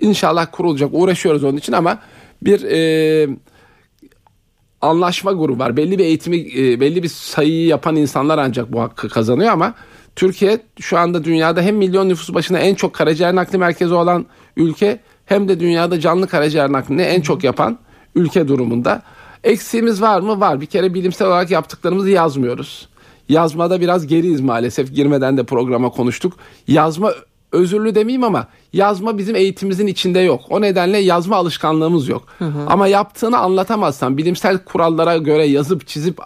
İnşallah 0.00 0.46
kurulacak. 0.52 0.90
Uğraşıyoruz 0.92 1.44
onun 1.44 1.56
için 1.56 1.72
ama 1.72 1.98
bir 2.42 2.62
e, 2.62 3.28
anlaşma 4.80 5.32
grubu 5.32 5.58
var. 5.58 5.76
Belli 5.76 5.98
bir 5.98 6.04
eğitimi 6.04 6.36
e, 6.36 6.80
belli 6.80 7.02
bir 7.02 7.08
sayıyı 7.08 7.66
yapan 7.66 7.96
insanlar 7.96 8.38
ancak 8.38 8.72
bu 8.72 8.80
hakkı 8.80 9.08
kazanıyor 9.08 9.52
ama 9.52 9.74
Türkiye 10.16 10.60
şu 10.80 10.98
anda 10.98 11.24
dünyada 11.24 11.62
hem 11.62 11.76
milyon 11.76 12.08
nüfus 12.08 12.34
başına 12.34 12.58
en 12.58 12.74
çok 12.74 12.94
karaciğer 12.94 13.34
nakli 13.34 13.58
merkezi 13.58 13.94
olan 13.94 14.26
ülke 14.56 15.00
hem 15.26 15.48
de 15.48 15.60
dünyada 15.60 16.00
canlı 16.00 16.28
karaciğer 16.28 16.72
naklini 16.72 17.02
en 17.02 17.20
çok 17.20 17.44
yapan 17.44 17.78
ülke 18.14 18.48
durumunda. 18.48 19.02
Eksiğimiz 19.44 20.02
var 20.02 20.20
mı? 20.20 20.40
Var. 20.40 20.60
Bir 20.60 20.66
kere 20.66 20.94
bilimsel 20.94 21.28
olarak 21.28 21.50
yaptıklarımızı 21.50 22.10
yazmıyoruz. 22.10 22.88
Yazmada 23.28 23.80
biraz 23.80 24.06
geriyiz 24.06 24.40
maalesef. 24.40 24.94
Girmeden 24.94 25.36
de 25.36 25.44
programa 25.44 25.90
konuştuk. 25.90 26.32
Yazma 26.68 27.12
özürlü 27.52 27.94
demeyeyim 27.94 28.24
ama 28.24 28.46
yazma 28.72 29.18
bizim 29.18 29.36
eğitimimizin 29.36 29.86
içinde 29.86 30.20
yok. 30.20 30.40
O 30.50 30.60
nedenle 30.60 30.98
yazma 30.98 31.36
alışkanlığımız 31.36 32.08
yok. 32.08 32.26
Hı 32.38 32.44
hı. 32.44 32.66
Ama 32.66 32.88
yaptığını 32.88 33.38
anlatamazsan, 33.38 34.16
bilimsel 34.16 34.58
kurallara 34.58 35.16
göre 35.16 35.44
yazıp 35.44 35.86
çizip 35.86 36.18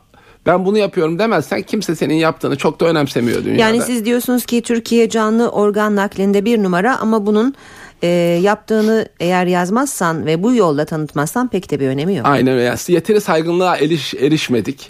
ben 0.47 0.65
bunu 0.65 0.79
yapıyorum 0.79 1.19
demezsen 1.19 1.63
kimse 1.63 1.97
senin 1.97 2.15
yaptığını 2.15 2.57
çok 2.57 2.81
da 2.81 2.87
önemsemiyor 2.87 3.45
dünyada. 3.45 3.63
Yani 3.63 3.83
siz 3.83 4.05
diyorsunuz 4.05 4.47
ki 4.47 4.63
Türkiye 4.63 5.09
canlı 5.09 5.49
organ 5.49 5.97
naklinde 5.97 6.45
bir 6.45 6.63
numara 6.63 6.99
ama 6.99 7.27
bunun 7.27 7.55
e, 8.03 8.09
yaptığını 8.43 9.09
eğer 9.21 9.47
yazmazsan 9.47 10.27
ve 10.27 10.43
bu 10.43 10.55
yolla 10.55 10.85
tanıtmazsan 10.85 11.49
pek 11.49 11.71
de 11.71 11.81
bir 11.81 11.89
önemi 11.89 12.17
yok. 12.17 12.27
Aynen 12.27 12.55
öyle. 12.55 12.63
Yani 12.63 12.79
yeteri 12.89 13.21
saygınlığa 13.21 13.77
eriş, 13.77 14.15
erişmedik. 14.15 14.89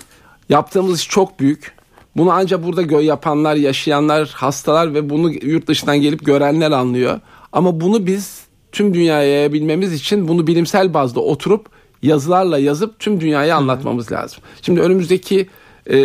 Yaptığımız 0.48 1.00
iş 1.00 1.08
çok 1.08 1.40
büyük. 1.40 1.72
Bunu 2.16 2.32
ancak 2.32 2.64
burada 2.64 2.82
gö 2.82 3.00
yapanlar, 3.00 3.54
yaşayanlar, 3.54 4.28
hastalar 4.34 4.94
ve 4.94 5.10
bunu 5.10 5.32
yurt 5.32 5.66
dışından 5.66 5.96
gelip 6.00 6.26
görenler 6.26 6.70
anlıyor. 6.70 7.20
Ama 7.52 7.80
bunu 7.80 8.06
biz 8.06 8.40
tüm 8.72 8.94
dünyaya 8.94 9.28
yayabilmemiz 9.28 9.92
için 9.92 10.28
bunu 10.28 10.46
bilimsel 10.46 10.94
bazda 10.94 11.20
oturup 11.20 11.66
yazılarla 12.02 12.58
yazıp 12.58 12.98
tüm 12.98 13.20
dünyaya 13.20 13.56
anlatmamız 13.56 14.12
lazım. 14.12 14.38
Şimdi 14.62 14.80
önümüzdeki 14.80 15.48
e, 15.90 15.98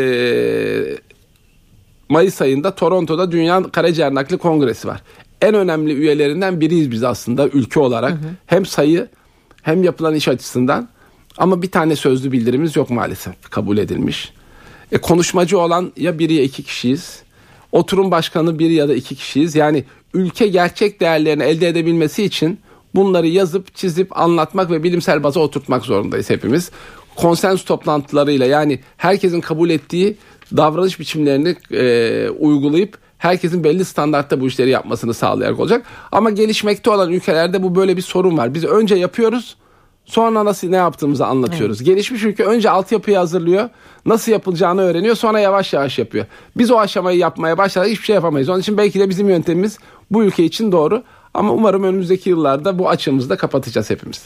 Mayıs 2.10 2.42
ayında 2.42 2.76
Toronto'da 2.76 3.32
Dünya 3.32 3.64
Karaciğer 3.64 4.16
Nakli 4.16 4.38
Kongresi 4.38 4.88
var. 4.88 5.02
En 5.42 5.54
önemli 5.54 5.94
üyelerinden 5.94 6.62
biriyiz 6.62 6.92
biz 6.92 7.04
aslında 7.04 7.48
ülke 7.48 7.80
olarak. 7.80 8.12
Hı 8.12 8.16
hı. 8.16 8.30
Hem 8.46 8.66
sayı 8.66 9.08
hem 9.62 9.84
yapılan 9.84 10.16
iş 10.16 10.28
açısından 10.28 10.90
ama 11.38 11.62
bir 11.62 11.72
tane 11.72 11.96
sözlü 11.96 12.32
bildirimiz 12.32 12.76
yok 12.76 12.90
maalesef 12.90 13.50
kabul 13.50 13.78
edilmiş. 13.78 14.34
E, 14.92 14.98
konuşmacı 14.98 15.60
olan 15.60 15.92
ya 15.98 16.20
biri 16.20 16.34
ya 16.34 16.44
iki 16.44 16.64
kişiyiz. 16.64 17.24
Oturum 17.72 18.12
başkanı 18.12 18.60
bir 18.60 18.70
ya 18.70 18.90
da 18.90 18.96
iki 18.96 19.16
kişiyiz. 19.16 19.56
Yani 19.56 19.84
ülke 20.14 20.48
gerçek 20.48 21.00
değerlerini 21.00 21.44
elde 21.44 21.68
edebilmesi 21.68 22.24
için 22.24 22.60
bunları 22.96 23.28
yazıp 23.28 23.76
çizip 23.76 24.18
anlatmak 24.20 24.72
ve 24.72 24.84
bilimsel 24.84 25.24
baza 25.24 25.40
oturtmak 25.40 25.86
zorundayız 25.86 26.30
hepimiz. 26.30 26.72
Konsens 27.16 27.64
toplantılarıyla 27.64 28.46
yani 28.46 28.80
herkesin 28.98 29.42
kabul 29.42 29.70
ettiği 29.70 30.16
davranış 30.58 31.00
biçimlerini 31.00 31.56
e, 31.72 32.30
uygulayıp 32.30 32.98
herkesin 33.26 33.64
belli 33.64 33.86
standartta 33.86 34.42
bu 34.42 34.48
işleri 34.48 34.70
yapmasını 34.70 35.14
sağlayarak 35.14 35.60
olacak. 35.60 35.86
Ama 36.12 36.30
gelişmekte 36.30 36.90
olan 36.90 37.12
ülkelerde 37.12 37.64
bu 37.64 37.76
böyle 37.76 37.98
bir 37.98 38.02
sorun 38.02 38.38
var. 38.38 38.54
Biz 38.54 38.64
önce 38.64 38.96
yapıyoruz 38.96 39.56
Sonra 40.06 40.46
nasıl 40.46 40.70
ne 40.70 40.76
yaptığımızı 40.76 41.26
anlatıyoruz. 41.26 41.78
Evet. 41.78 41.86
Gelişmiş 41.86 42.24
ülke 42.24 42.44
önce 42.44 42.70
altyapıyı 42.70 43.18
hazırlıyor. 43.18 43.70
Nasıl 44.06 44.32
yapılacağını 44.32 44.82
öğreniyor. 44.82 45.16
Sonra 45.16 45.40
yavaş 45.40 45.74
yavaş 45.74 46.00
yapıyor. 46.00 46.26
Biz 46.58 46.72
o 46.72 46.80
aşamayı 46.80 47.18
yapmaya 47.18 47.58
başladık 47.58 47.90
hiçbir 47.92 48.06
şey 48.06 48.14
yapamayız. 48.14 48.50
Onun 48.50 48.60
için 48.60 48.78
belki 48.78 49.00
de 49.00 49.10
bizim 49.10 49.30
yöntemimiz 49.30 49.78
bu 50.12 50.24
ülke 50.24 50.44
için 50.44 50.72
doğru. 50.72 51.04
Ama 51.36 51.54
umarım 51.54 51.84
önümüzdeki 51.84 52.30
yıllarda 52.30 52.80
bu 52.80 52.90
açığımızı 52.90 53.30
da 53.30 53.38
kapatacağız 53.38 53.90
hepimiz. 53.90 54.22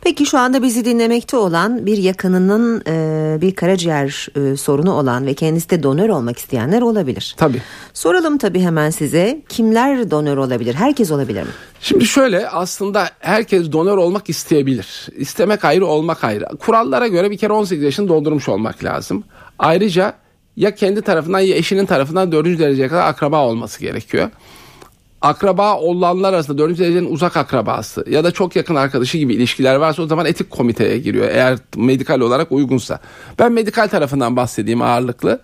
Peki 0.00 0.26
şu 0.26 0.38
anda 0.38 0.62
bizi 0.62 0.84
dinlemekte 0.84 1.36
olan 1.36 1.86
bir 1.86 1.98
yakınının 1.98 2.82
e, 2.86 3.40
bir 3.40 3.54
karaciğer 3.54 4.28
e, 4.36 4.56
sorunu 4.56 4.92
olan 4.92 5.26
ve 5.26 5.34
kendisi 5.34 5.70
de 5.70 5.82
donör 5.82 6.08
olmak 6.08 6.38
isteyenler 6.38 6.82
olabilir. 6.82 7.34
Tabii. 7.36 7.62
Soralım 7.94 8.38
tabii 8.38 8.60
hemen 8.60 8.90
size 8.90 9.42
kimler 9.48 10.10
donör 10.10 10.36
olabilir? 10.36 10.74
Herkes 10.74 11.10
olabilir 11.10 11.42
mi? 11.42 11.48
Şimdi 11.80 12.06
şöyle 12.06 12.48
aslında 12.48 13.08
herkes 13.18 13.72
donör 13.72 13.96
olmak 13.96 14.30
isteyebilir. 14.30 15.08
İstemek 15.16 15.64
ayrı 15.64 15.86
olmak 15.86 16.24
ayrı. 16.24 16.46
Kurallara 16.58 17.08
göre 17.08 17.30
bir 17.30 17.38
kere 17.38 17.52
18 17.52 17.84
yaşını 17.84 18.08
doldurmuş 18.08 18.48
olmak 18.48 18.84
lazım. 18.84 19.24
Ayrıca 19.58 20.14
ya 20.56 20.74
kendi 20.74 21.02
tarafından 21.02 21.40
ya 21.40 21.56
eşinin 21.56 21.86
tarafından 21.86 22.32
dördüncü 22.32 22.58
dereceye 22.58 22.88
kadar 22.88 23.08
akraba 23.08 23.46
olması 23.46 23.80
gerekiyor 23.80 24.30
akraba 25.22 25.76
olanlar 25.78 26.32
arasında 26.32 26.58
dördüncü 26.58 26.84
derecenin 26.84 27.12
uzak 27.12 27.36
akrabası 27.36 28.04
ya 28.10 28.24
da 28.24 28.30
çok 28.30 28.56
yakın 28.56 28.74
arkadaşı 28.74 29.18
gibi 29.18 29.34
ilişkiler 29.34 29.74
varsa 29.74 30.02
o 30.02 30.06
zaman 30.06 30.26
etik 30.26 30.50
komiteye 30.50 30.98
giriyor 30.98 31.28
eğer 31.28 31.58
medikal 31.76 32.20
olarak 32.20 32.52
uygunsa. 32.52 33.00
Ben 33.38 33.52
medikal 33.52 33.88
tarafından 33.88 34.36
bahsedeyim 34.36 34.82
ağırlıklı. 34.82 35.40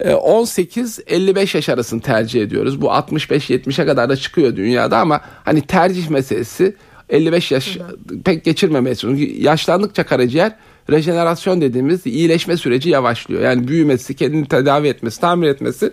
18-55 0.00 1.38
ee, 1.38 1.58
yaş 1.58 1.68
arasını 1.68 2.00
tercih 2.00 2.42
ediyoruz. 2.42 2.80
Bu 2.80 2.86
65-70'e 2.86 3.86
kadar 3.86 4.08
da 4.08 4.16
çıkıyor 4.16 4.56
dünyada 4.56 4.98
ama 4.98 5.20
hani 5.44 5.60
tercih 5.60 6.08
meselesi 6.08 6.76
55 7.08 7.52
yaş 7.52 7.78
pek 8.24 8.44
geçirmemesi. 8.44 9.00
Çünkü 9.00 9.42
yaşlandıkça 9.42 10.06
karaciğer 10.06 10.52
rejenerasyon 10.90 11.60
dediğimiz 11.60 12.06
iyileşme 12.06 12.56
süreci 12.56 12.90
yavaşlıyor. 12.90 13.42
Yani 13.42 13.68
büyümesi, 13.68 14.16
kendini 14.16 14.48
tedavi 14.48 14.88
etmesi, 14.88 15.20
tamir 15.20 15.48
etmesi 15.48 15.92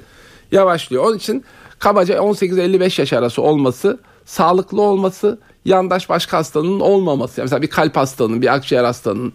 yavaşlıyor. 0.52 1.04
Onun 1.06 1.18
için 1.18 1.44
kabaca 1.86 2.16
18-55 2.16 3.02
yaş 3.02 3.14
arası 3.14 3.42
olması, 3.42 4.00
sağlıklı 4.26 4.82
olması, 4.82 5.40
yandaş 5.66 6.10
başka 6.10 6.38
hastanın 6.38 6.80
olmaması. 6.80 7.40
Yani 7.40 7.46
mesela 7.46 7.62
bir 7.62 7.68
kalp 7.68 7.96
hastalığının, 7.96 8.42
bir 8.42 8.54
akciğer 8.54 8.84
hastalığının 8.84 9.34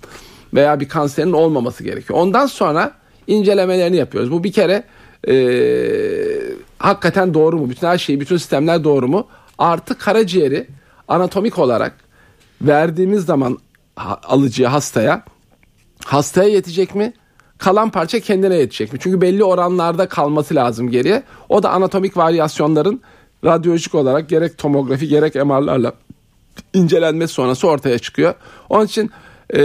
veya 0.54 0.80
bir 0.80 0.88
kanserin 0.88 1.32
olmaması 1.32 1.84
gerekiyor. 1.84 2.18
Ondan 2.18 2.46
sonra 2.46 2.92
incelemelerini 3.26 3.96
yapıyoruz. 3.96 4.30
Bu 4.30 4.44
bir 4.44 4.52
kere 4.52 4.84
e, 5.28 5.34
hakikaten 6.78 7.34
doğru 7.34 7.58
mu? 7.58 7.70
Bütün 7.70 7.86
her 7.86 7.98
şey, 7.98 8.20
bütün 8.20 8.36
sistemler 8.36 8.84
doğru 8.84 9.08
mu? 9.08 9.26
Artı 9.58 9.98
karaciğeri 9.98 10.66
anatomik 11.08 11.58
olarak 11.58 11.94
verdiğimiz 12.62 13.24
zaman 13.24 13.58
alıcıya 14.22 14.72
hastaya 14.72 15.24
hastaya 16.04 16.48
yetecek 16.48 16.94
mi? 16.94 17.12
Kalan 17.60 17.90
parça 17.90 18.20
kendine 18.20 18.54
yetecek 18.54 18.92
mi? 18.92 18.98
Çünkü 19.02 19.20
belli 19.20 19.44
oranlarda 19.44 20.08
kalması 20.08 20.54
lazım 20.54 20.90
geriye. 20.90 21.22
O 21.48 21.62
da 21.62 21.70
anatomik 21.70 22.16
varyasyonların 22.16 23.00
radyolojik 23.44 23.94
olarak 23.94 24.28
gerek 24.28 24.58
tomografi 24.58 25.08
gerek 25.08 25.34
MR'larla 25.34 25.92
incelenmesi 26.74 27.32
sonrası 27.32 27.68
ortaya 27.68 27.98
çıkıyor. 27.98 28.34
Onun 28.68 28.86
için 28.86 29.10
e, 29.54 29.60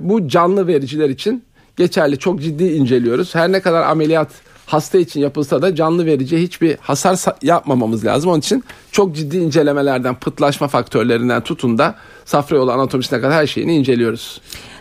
bu 0.00 0.28
canlı 0.28 0.66
vericiler 0.66 1.08
için 1.08 1.44
geçerli. 1.76 2.18
Çok 2.18 2.42
ciddi 2.42 2.64
inceliyoruz. 2.64 3.34
Her 3.34 3.52
ne 3.52 3.60
kadar 3.60 3.82
ameliyat 3.82 4.28
hasta 4.66 4.98
için 4.98 5.20
yapılsa 5.20 5.62
da 5.62 5.74
canlı 5.74 6.06
verici 6.06 6.42
hiçbir 6.42 6.76
hasar 6.80 7.18
yapmamamız 7.42 8.04
lazım. 8.04 8.30
Onun 8.30 8.38
için 8.38 8.64
çok 8.92 9.16
ciddi 9.16 9.36
incelemelerden, 9.36 10.14
pıtlaşma 10.14 10.68
faktörlerinden 10.68 11.40
tutun 11.40 11.78
da 11.78 11.94
safra 12.24 12.56
yolu 12.56 12.72
anatomisine 12.72 13.20
kadar 13.20 13.32
her 13.32 13.46
şeyini 13.46 13.76
inceliyoruz. 13.76 14.40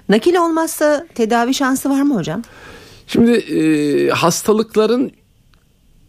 Nakil 0.09 0.35
olmazsa 0.35 1.05
tedavi 1.15 1.53
şansı 1.53 1.89
var 1.89 2.01
mı 2.01 2.15
hocam? 2.15 2.41
Şimdi 3.07 3.31
e, 3.31 4.09
hastalıkların 4.09 5.11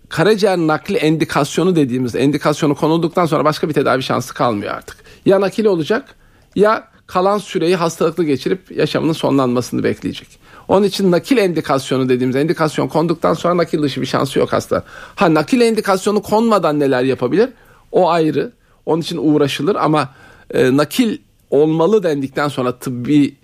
karaciğer 0.09 0.59
nakli 0.59 0.96
endikasyonu 0.96 1.76
dediğimiz 1.76 2.14
endikasyonu 2.14 2.74
konulduktan 2.74 3.26
sonra 3.26 3.44
başka 3.44 3.68
bir 3.68 3.74
tedavi 3.74 4.02
şansı 4.02 4.35
kalmıyor 4.35 4.74
artık. 4.74 4.96
Ya 5.26 5.40
nakil 5.40 5.64
olacak 5.64 6.14
ya 6.57 6.88
kalan 7.07 7.38
süreyi 7.38 7.76
hastalıklı 7.76 8.24
geçirip 8.24 8.70
yaşamının 8.70 9.12
sonlanmasını 9.12 9.85
bekleyecek. 9.85 10.28
Onun 10.68 10.87
için 10.87 11.11
nakil 11.11 11.37
endikasyonu 11.37 12.09
dediğimiz 12.09 12.37
endikasyon 12.37 12.88
konduktan 12.88 13.35
sonra 13.35 13.57
nakil 13.57 13.83
dışı 13.83 14.00
bir 14.00 14.07
şansı 14.07 14.38
yok 14.38 14.52
hasta. 14.52 14.83
Ha 15.14 15.35
nakil 15.35 15.61
endikasyonu 15.61 16.22
konmadan 16.22 16.80
neler 16.80 17.02
yapabilir? 17.02 17.50
O 17.92 18.11
ayrı. 18.11 18.52
Onun 18.87 19.02
için 19.02 19.18
uğraşılır 19.22 19.74
ama 19.74 20.09
e, 20.50 20.76
nakil 20.76 21.18
olmalı 21.50 22.02
dendikten 22.02 22.48
sonra 22.48 22.78
tıbbi 22.78 23.35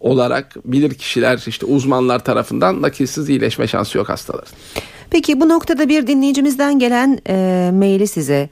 olarak 0.00 0.56
bilir 0.64 0.94
kişiler 0.94 1.44
işte 1.46 1.66
uzmanlar 1.66 2.24
tarafından 2.24 2.82
nakilsiz 2.82 3.28
iyileşme 3.28 3.66
şansı 3.66 3.98
yok 3.98 4.08
hastaların. 4.08 4.52
Peki 5.10 5.40
bu 5.40 5.48
noktada 5.48 5.88
bir 5.88 6.06
dinleyicimizden 6.06 6.78
gelen 6.78 7.18
e, 7.28 7.70
maili 7.74 8.06
size 8.06 8.48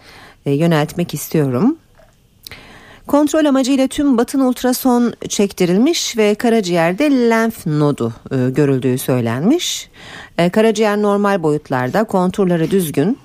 e, 0.46 0.52
yöneltmek 0.52 1.14
istiyorum. 1.14 1.76
Kontrol 3.06 3.44
amacıyla 3.44 3.88
tüm 3.88 4.18
batın 4.18 4.40
ultrason 4.40 5.12
çektirilmiş 5.28 6.16
ve 6.16 6.34
karaciğerde 6.34 7.10
lenf 7.10 7.66
nodu 7.66 8.12
e, 8.30 8.50
görüldüğü 8.50 8.98
söylenmiş. 8.98 9.88
E, 10.38 10.50
karaciğer 10.50 11.02
normal 11.02 11.42
boyutlarda 11.42 12.04
konturları 12.04 12.70
düzgün 12.70 13.18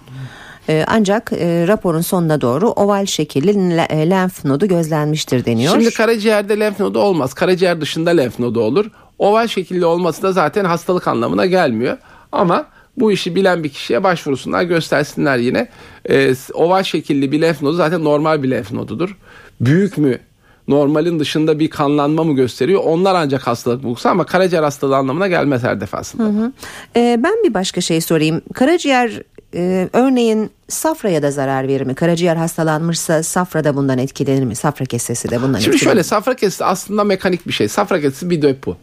e, 0.69 0.83
ancak 0.87 1.31
e, 1.33 1.67
raporun 1.67 2.01
sonuna 2.01 2.41
doğru 2.41 2.69
oval 2.69 3.05
şekilli 3.05 3.81
e, 3.89 4.09
lenf 4.09 4.45
nodu 4.45 4.67
gözlenmiştir 4.67 5.45
deniyor. 5.45 5.73
Şimdi 5.73 5.93
karaciğerde 5.93 6.59
lenf 6.59 6.79
nodu 6.79 6.99
olmaz. 6.99 7.33
Karaciğer 7.33 7.81
dışında 7.81 8.09
lenf 8.09 8.39
nodu 8.39 8.61
olur. 8.61 8.85
Oval 9.19 9.47
şekilli 9.47 9.85
olması 9.85 10.23
da 10.23 10.31
zaten 10.31 10.65
hastalık 10.65 11.07
anlamına 11.07 11.45
gelmiyor. 11.45 11.97
Ama 12.31 12.65
bu 12.97 13.11
işi 13.11 13.35
bilen 13.35 13.63
bir 13.63 13.69
kişiye 13.69 14.03
başvursunlar 14.03 14.63
göstersinler 14.63 15.37
yine. 15.37 15.67
Ee, 16.09 16.33
oval 16.53 16.83
şekilli 16.83 17.31
bir 17.31 17.41
lenf 17.41 17.61
nodu 17.61 17.75
zaten 17.75 18.03
normal 18.03 18.43
bir 18.43 18.51
lenf 18.51 18.71
nodudur. 18.71 19.17
Büyük 19.61 19.97
mü 19.97 20.19
normalin 20.67 21.19
dışında 21.19 21.59
bir 21.59 21.69
kanlanma 21.69 22.23
mı 22.23 22.35
gösteriyor? 22.35 22.81
Onlar 22.85 23.15
ancak 23.15 23.47
hastalık 23.47 23.83
bulgusu 23.83 24.09
ama 24.09 24.25
karaciğer 24.25 24.63
hastalığı 24.63 24.97
anlamına 24.97 25.27
gelmez 25.27 25.63
her 25.63 25.81
defasında. 25.81 26.51
E, 26.95 27.19
ben 27.23 27.43
bir 27.43 27.53
başka 27.53 27.81
şey 27.81 28.01
sorayım. 28.01 28.41
Karaciğer 28.53 29.21
e, 29.55 29.89
örneğin 29.93 30.51
safraya 30.67 31.23
da 31.23 31.31
zarar 31.31 31.67
verir 31.67 31.85
mi? 31.85 31.95
Karaciğer 31.95 32.35
hastalanmışsa 32.35 33.23
safra 33.23 33.63
da 33.63 33.75
bundan 33.75 33.97
etkilenir 33.97 34.43
mi? 34.43 34.55
Safra 34.55 34.85
kesesi 34.85 35.29
de 35.29 35.41
bundan 35.41 35.59
Şimdi 35.59 35.75
etkilenir 35.75 35.79
şöyle 35.79 35.99
mi? 35.99 36.03
safra 36.03 36.35
kesesi 36.35 36.65
aslında 36.65 37.03
mekanik 37.03 37.47
bir 37.47 37.53
şey. 37.53 37.67
Safra 37.67 38.01
kesesi 38.01 38.29
bir 38.29 38.41
depo. 38.41 38.77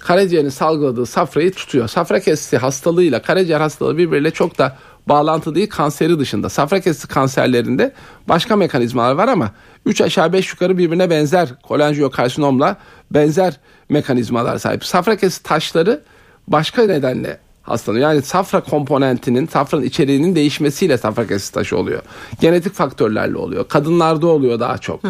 Karaciğerin 0.00 0.48
salgıladığı 0.48 1.06
safrayı 1.06 1.52
tutuyor. 1.52 1.88
Safra 1.88 2.20
kesesi 2.20 2.56
hastalığıyla 2.56 3.22
karaciğer 3.22 3.60
hastalığı 3.60 3.98
birbiriyle 3.98 4.30
çok 4.30 4.58
da 4.58 4.76
bağlantı 5.06 5.54
değil 5.54 5.68
kanseri 5.68 6.18
dışında. 6.18 6.48
Safra 6.48 6.80
kesesi 6.80 7.08
kanserlerinde 7.08 7.92
başka 8.28 8.56
mekanizmalar 8.56 9.12
var 9.14 9.28
ama 9.28 9.50
3 9.86 10.00
aşağı 10.00 10.32
5 10.32 10.52
yukarı 10.52 10.78
birbirine 10.78 11.10
benzer 11.10 11.48
kolanjiyokarsinomla 11.62 12.76
benzer 13.10 13.60
mekanizmalar 13.88 14.58
sahip. 14.58 14.84
Safra 14.84 15.16
kesesi 15.16 15.42
taşları 15.42 16.02
başka 16.48 16.82
nedenle 16.82 17.38
hastalanıyor. 17.62 18.10
Yani 18.10 18.22
safra 18.22 18.60
komponentinin, 18.60 19.46
safranın 19.46 19.82
içeriğinin 19.82 20.34
değişmesiyle 20.34 20.98
safra 20.98 21.26
kesesi 21.26 21.52
taşı 21.52 21.76
oluyor. 21.76 22.02
Genetik 22.40 22.72
faktörlerle 22.72 23.38
oluyor. 23.38 23.68
Kadınlarda 23.68 24.26
oluyor 24.26 24.60
daha 24.60 24.78
çok. 24.78 25.00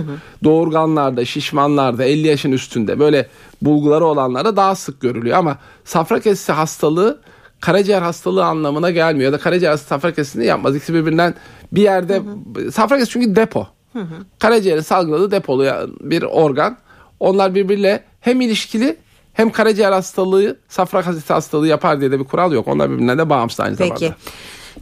Doğurganlarda, 0.44 1.24
şişmanlarda, 1.24 2.04
50 2.04 2.26
yaşın 2.26 2.52
üstünde 2.52 2.98
böyle 2.98 3.28
bulguları 3.62 4.04
olanlarda 4.04 4.56
daha 4.56 4.74
sık 4.74 5.00
görülüyor. 5.00 5.38
Ama 5.38 5.58
safra 5.84 6.20
kesesi 6.20 6.52
hastalığı 6.52 7.20
karaciğer 7.60 8.02
hastalığı 8.02 8.44
anlamına 8.44 8.90
gelmiyor. 8.90 9.32
Ya 9.32 9.38
da 9.38 9.42
karaciğer 9.42 9.76
safra 9.76 10.14
kesesini 10.14 10.46
yapmaz. 10.46 10.76
İkisi 10.76 10.94
birbirinden 10.94 11.34
bir 11.72 11.82
yerde... 11.82 12.22
Safra 12.72 12.96
kesesi 12.96 13.12
çünkü 13.12 13.36
depo. 13.36 13.66
Karaciğerin 14.38 14.80
salgıladığı 14.80 15.30
depolayan 15.30 15.90
bir 16.00 16.22
organ. 16.22 16.76
Onlar 17.20 17.54
birbiriyle 17.54 18.04
hem 18.20 18.40
ilişkili 18.40 18.96
hem 19.32 19.50
karaciğer 19.52 19.92
hastalığı, 19.92 20.56
safra 20.68 21.02
kesesi 21.02 21.32
hastalığı 21.32 21.68
yapar 21.68 22.00
diye 22.00 22.10
de 22.12 22.18
bir 22.18 22.24
kural 22.24 22.52
yok. 22.52 22.68
Onlar 22.68 22.90
birbirinden 22.90 23.18
de 23.18 23.30
bağımsız 23.30 23.60
aynı 23.60 23.76
Peki. 23.76 23.98
zamanda. 23.98 24.16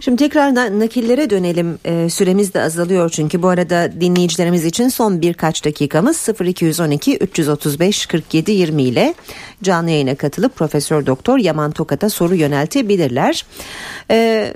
Şimdi 0.00 0.16
tekrar 0.16 0.54
na- 0.54 0.78
nakillere 0.78 1.30
dönelim. 1.30 1.78
Ee, 1.84 2.10
süremiz 2.10 2.54
de 2.54 2.62
azalıyor 2.62 3.10
çünkü 3.10 3.42
bu 3.42 3.48
arada 3.48 3.92
dinleyicilerimiz 4.00 4.64
için 4.64 4.88
son 4.88 5.20
birkaç 5.20 5.64
dakikamız 5.64 6.28
0212 6.40 7.16
335 7.16 8.06
47 8.06 8.52
20 8.52 8.82
ile 8.82 9.14
canlı 9.62 9.90
yayına 9.90 10.14
katılıp 10.14 10.56
Profesör 10.56 11.06
Doktor 11.06 11.38
Yaman 11.38 11.70
Tokat'a 11.70 12.10
soru 12.10 12.34
yöneltebilirler. 12.34 13.46
Ee, 14.10 14.54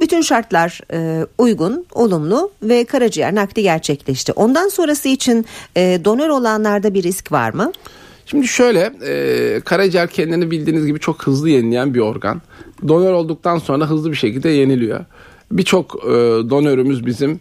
bütün 0.00 0.20
şartlar 0.20 0.80
e, 0.92 1.26
uygun, 1.38 1.86
olumlu 1.92 2.50
ve 2.62 2.84
karaciğer 2.84 3.34
nakli 3.34 3.62
gerçekleşti. 3.62 4.32
Ondan 4.32 4.68
sonrası 4.68 5.08
için 5.08 5.46
e, 5.76 6.00
donör 6.04 6.28
olanlarda 6.28 6.94
bir 6.94 7.02
risk 7.02 7.32
var 7.32 7.50
mı? 7.54 7.72
Şimdi 8.26 8.48
şöyle 8.48 8.92
e, 9.06 9.60
karaciğer 9.60 10.08
kendini 10.08 10.50
bildiğiniz 10.50 10.86
gibi 10.86 11.00
çok 11.00 11.26
hızlı 11.26 11.50
yenileyen 11.50 11.94
bir 11.94 12.00
organ. 12.00 12.42
Donör 12.88 13.12
olduktan 13.12 13.58
sonra 13.58 13.90
hızlı 13.90 14.10
bir 14.10 14.16
şekilde 14.16 14.48
yeniliyor. 14.48 15.04
Birçok 15.52 16.04
e, 16.04 16.10
donörümüz 16.50 17.06
bizim 17.06 17.40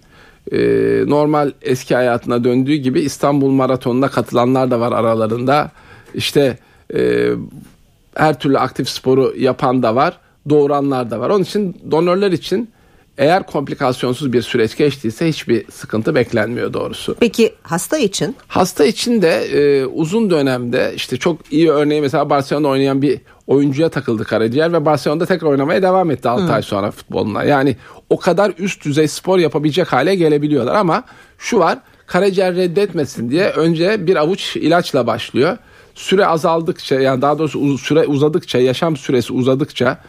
e, 0.52 0.60
normal 1.08 1.52
eski 1.62 1.96
hayatına 1.96 2.44
döndüğü 2.44 2.76
gibi 2.76 3.02
İstanbul 3.02 3.52
Maratonu'na 3.52 4.08
katılanlar 4.08 4.72
da 4.72 4.80
var 4.80 4.92
aralarında. 4.92 5.72
İşte 6.14 6.58
e, 6.96 7.30
her 8.16 8.40
türlü 8.40 8.58
aktif 8.58 8.90
sporu 8.90 9.34
yapan 9.38 9.84
da 9.84 9.96
var, 9.96 10.20
doğuranlar 10.50 11.12
da 11.12 11.20
var. 11.20 11.30
Onun 11.30 11.44
için 11.44 11.78
donörler 11.92 12.32
için 12.32 12.70
eğer 13.18 13.46
komplikasyonsuz 13.46 14.34
bir 14.34 14.42
süreç 14.42 14.78
geçtiyse 14.78 15.30
hiçbir 15.30 15.72
sıkıntı 15.72 16.16
beklenmiyor 16.16 16.74
doğrusu. 16.74 17.16
Peki 17.20 17.54
hasta 17.64 17.98
için? 17.98 18.36
Hasta 18.48 18.86
için 18.86 19.22
de 19.22 19.30
e, 19.30 19.86
uzun 19.86 20.30
dönemde 20.30 20.94
işte 20.96 21.18
çok 21.18 21.52
iyi 21.52 21.72
örneği 21.72 22.02
mesela 22.02 22.30
Barcelona'da 22.30 22.68
oynayan 22.68 23.02
bir 23.02 23.22
oyuncuya 23.48 23.90
takıldı 23.90 24.24
karaciğer 24.24 24.74
ve 24.74 24.86
Barcelona'da 24.86 25.26
tekrar 25.26 25.48
oynamaya 25.48 25.82
devam 25.82 26.12
etti 26.12 26.30
6 26.30 26.54
ay 26.54 26.62
sonra 26.62 26.92
futboluna. 26.92 27.44
Yani 27.44 27.76
o 28.10 28.20
kadar 28.20 28.54
üst 28.58 28.86
düzey 28.86 29.08
spor 29.08 29.40
yapabilecek 29.40 29.94
hale 29.94 30.16
gelebiliyorlar 30.16 30.76
ama 30.76 31.04
şu 31.38 31.60
var 31.60 31.80
karaciğer 32.08 32.56
reddetmesin 32.56 33.30
diye 33.32 33.50
önce 33.50 34.08
bir 34.08 34.16
avuç 34.16 34.56
ilaçla 34.56 35.08
başlıyor. 35.08 35.58
Süre 35.96 36.26
azaldıkça 36.26 37.00
yani 37.00 37.22
daha 37.22 37.40
doğrusu 37.40 37.78
süre 37.78 38.06
uzadıkça 38.06 38.60
yaşam 38.60 38.98
süresi 38.98 39.34
uzadıkça 39.34 40.02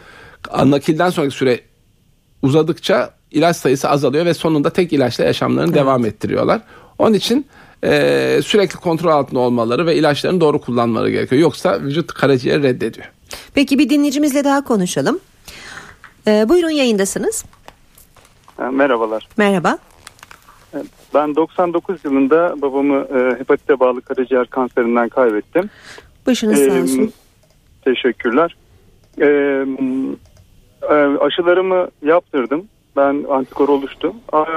nakilden 0.65 1.09
sonraki 1.09 1.35
süre 1.35 1.59
uzadıkça 2.45 3.09
ilaç 3.31 3.55
sayısı 3.55 3.89
azalıyor 3.89 4.25
ve 4.25 4.33
sonunda 4.33 4.69
tek 4.69 4.93
ilaçla 4.93 5.23
yaşamlarını 5.23 5.73
devam 5.73 6.05
ettiriyorlar. 6.05 6.61
Onun 6.99 7.13
için 7.13 7.45
e, 7.83 8.39
sürekli 8.43 8.77
kontrol 8.79 9.11
altında 9.11 9.39
olmaları 9.39 9.85
ve 9.85 9.95
ilaçlarını 9.95 10.41
doğru 10.41 10.61
kullanmaları 10.61 11.11
gerekiyor. 11.11 11.41
Yoksa 11.41 11.81
vücut 11.81 12.13
karaciğeri 12.13 12.63
reddediyor. 12.63 13.11
Peki 13.53 13.79
bir 13.79 13.89
dinleyicimizle 13.89 14.43
daha 14.43 14.63
konuşalım. 14.63 15.19
Ee, 16.27 16.45
buyurun 16.49 16.69
yayındasınız. 16.69 17.45
Ha, 18.57 18.71
Merhabalar. 18.71 19.27
Merhaba. 19.37 19.77
Ben 21.13 21.35
99 21.35 22.05
yılında 22.05 22.61
babamı 22.61 22.95
e, 22.95 23.39
hepatite 23.39 23.79
bağlı 23.79 24.01
karaciğer 24.01 24.47
kanserinden 24.47 25.09
kaybettim. 25.09 25.69
Başınız 26.27 26.57
sağ 26.59 26.63
Ee, 26.65 26.81
olsun. 26.81 27.13
Teşekkürler. 27.85 28.55
Ee, 29.21 29.25
e, 29.25 29.65
aşılarımı 31.19 31.87
yaptırdım. 32.01 32.65
Ben 32.97 33.25
antikor 33.29 33.69
oluştu. 33.69 34.13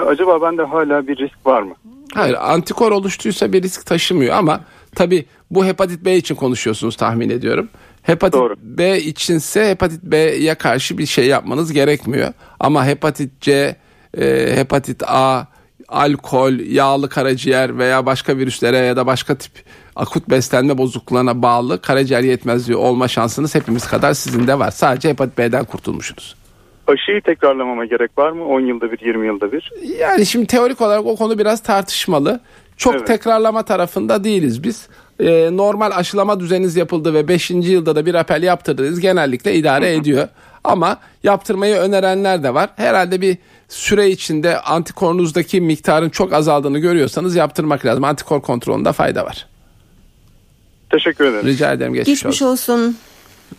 Acaba 0.07 0.43
bende 0.43 0.63
hala 0.63 1.07
bir 1.07 1.17
risk 1.17 1.47
var 1.47 1.63
mı? 1.63 1.75
Hayır 2.15 2.37
antikor 2.41 2.93
oluştuysa 2.93 3.53
bir 3.53 3.63
risk 3.63 3.87
taşımıyor 3.87 4.35
ama 4.35 4.61
tabi 4.95 5.27
bu 5.51 5.65
hepatit 5.65 6.05
B 6.05 6.17
için 6.17 6.35
konuşuyorsunuz 6.35 6.97
tahmin 6.97 7.31
ediyorum. 7.31 7.69
Hepatit 8.03 8.41
Doğru. 8.41 8.55
B 8.63 8.99
içinse 8.99 9.71
hepatit 9.71 10.03
B'ye 10.03 10.55
karşı 10.55 10.99
bir 10.99 11.07
şey 11.07 11.27
yapmanız 11.27 11.73
gerekmiyor. 11.73 12.33
Ama 12.61 12.87
hepatit 12.87 13.41
C, 13.41 13.77
e, 14.19 14.57
hepatit 14.57 15.03
A, 15.07 15.47
alkol, 15.88 16.53
yağlı 16.53 17.09
karaciğer 17.09 17.79
veya 17.79 18.07
başka 18.07 18.37
virüslere 18.37 18.77
ya 18.77 18.96
da 18.96 19.07
başka 19.07 19.35
tip 19.35 19.53
akut 19.96 20.31
beslenme 20.31 20.79
bozukluğuna 20.79 21.42
bağlı 21.42 21.81
karaciğer 21.81 22.22
yetmezliği 22.22 22.77
olma 22.77 23.09
şansınız 23.09 23.55
hepimiz 23.55 23.87
kadar 23.87 24.14
sizin 24.14 24.46
de 24.46 24.59
var. 24.59 24.70
Sadece 24.70 25.09
hepatit 25.09 25.38
B'den 25.38 25.64
kurtulmuşsunuz. 25.64 26.37
Aşıyı 26.87 27.22
tekrarlamama 27.22 27.85
gerek 27.85 28.18
var 28.18 28.31
mı? 28.31 28.44
10 28.44 28.61
yılda 28.61 28.92
bir, 28.92 29.07
20 29.07 29.27
yılda 29.27 29.53
bir. 29.53 29.72
Yani 30.01 30.27
şimdi 30.27 30.46
teorik 30.46 30.81
olarak 30.81 31.07
o 31.07 31.16
konu 31.16 31.38
biraz 31.38 31.62
tartışmalı. 31.62 32.40
Çok 32.77 32.94
Evet. 32.94 33.07
tekrarlama 33.07 33.62
tarafında 33.62 34.24
değiliz 34.24 34.62
biz. 34.64 34.88
Ee, 35.20 35.48
normal 35.53 35.90
aşılama 35.94 36.40
düzeniniz 36.40 36.77
yapıldı 36.77 37.14
ve 37.14 37.29
5. 37.29 37.51
yılda 37.51 37.96
da 37.96 38.07
bir 38.07 38.14
apel 38.14 38.42
yaptırdınız 38.42 39.01
genellikle 39.01 39.55
idare 39.55 39.94
ediyor. 39.94 40.29
Ama 40.69 40.99
yaptırmayı 41.25 41.77
önerenler 41.77 42.43
de 42.43 42.55
var. 42.55 42.71
Herhalde 42.77 43.21
bir 43.21 43.39
süre 43.69 44.11
içinde 44.11 44.61
antikorunuzdaki 44.61 45.61
miktarın 45.61 46.09
çok 46.09 46.33
azaldığını 46.33 46.79
görüyorsanız 46.79 47.37
yaptırmak 47.37 47.87
lazım. 47.87 48.05
Antikor 48.05 48.43
kontrolünde 48.43 48.93
fayda 48.93 49.25
var. 49.25 49.47
Teşekkür 50.91 51.25
ederim. 51.25 51.47
Rica 51.47 51.73
ederim 51.73 51.95
geçmiş, 51.95 52.19
Geçmiş 52.23 52.43
olsun. 52.43 52.75
olsun. 52.75 52.97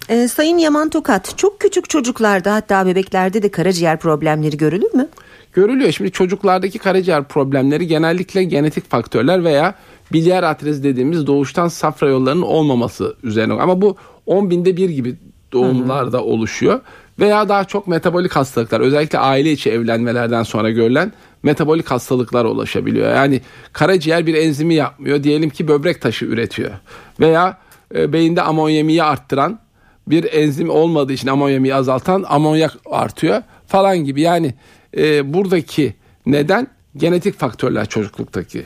Ee, 0.09 0.27
Sayın 0.27 0.57
Yaman 0.57 0.89
Tokat 0.89 1.37
çok 1.37 1.59
küçük 1.59 1.89
çocuklarda 1.89 2.53
hatta 2.53 2.85
bebeklerde 2.85 3.43
de 3.43 3.51
karaciğer 3.51 3.99
problemleri 3.99 4.57
görülür 4.57 4.93
mü? 4.93 5.07
görülüyor. 5.53 5.91
Şimdi 5.91 6.11
çocuklardaki 6.11 6.79
karaciğer 6.79 7.23
problemleri 7.23 7.87
genellikle 7.87 8.43
genetik 8.43 8.89
faktörler 8.89 9.43
veya 9.43 9.75
bilyer 10.13 10.43
atrezi 10.43 10.83
dediğimiz 10.83 11.27
doğuştan 11.27 11.67
safra 11.67 12.09
yollarının 12.09 12.41
olmaması 12.41 13.15
üzerine. 13.23 13.53
Ama 13.53 13.81
bu 13.81 13.97
10 14.25 14.49
binde 14.49 14.77
bir 14.77 14.89
gibi 14.89 15.15
doğumlarda 15.53 16.23
oluşuyor. 16.23 16.79
Veya 17.19 17.49
daha 17.49 17.63
çok 17.63 17.87
metabolik 17.87 18.35
hastalıklar 18.35 18.79
özellikle 18.79 19.19
aile 19.19 19.51
içi 19.51 19.69
evlenmelerden 19.69 20.43
sonra 20.43 20.71
görülen 20.71 21.13
metabolik 21.43 21.91
hastalıklar 21.91 22.45
ulaşabiliyor. 22.45 23.15
Yani 23.15 23.41
karaciğer 23.73 24.25
bir 24.27 24.33
enzimi 24.33 24.73
yapmıyor. 24.73 25.23
Diyelim 25.23 25.49
ki 25.49 25.67
böbrek 25.67 26.01
taşı 26.01 26.25
üretiyor. 26.25 26.71
Veya 27.19 27.57
e, 27.95 28.13
beyinde 28.13 28.41
amonyemiyi 28.41 29.03
arttıran 29.03 29.59
bir 30.07 30.33
enzim 30.33 30.69
olmadığı 30.69 31.13
için 31.13 31.27
amonyemiyi 31.27 31.75
azaltan 31.75 32.25
amonyak 32.27 32.73
artıyor 32.91 33.41
falan 33.67 33.97
gibi. 33.97 34.21
Yani 34.21 34.53
e, 34.97 35.33
buradaki 35.33 35.93
neden 36.25 36.67
genetik 36.97 37.39
faktörler 37.39 37.85
çocukluktaki. 37.85 38.65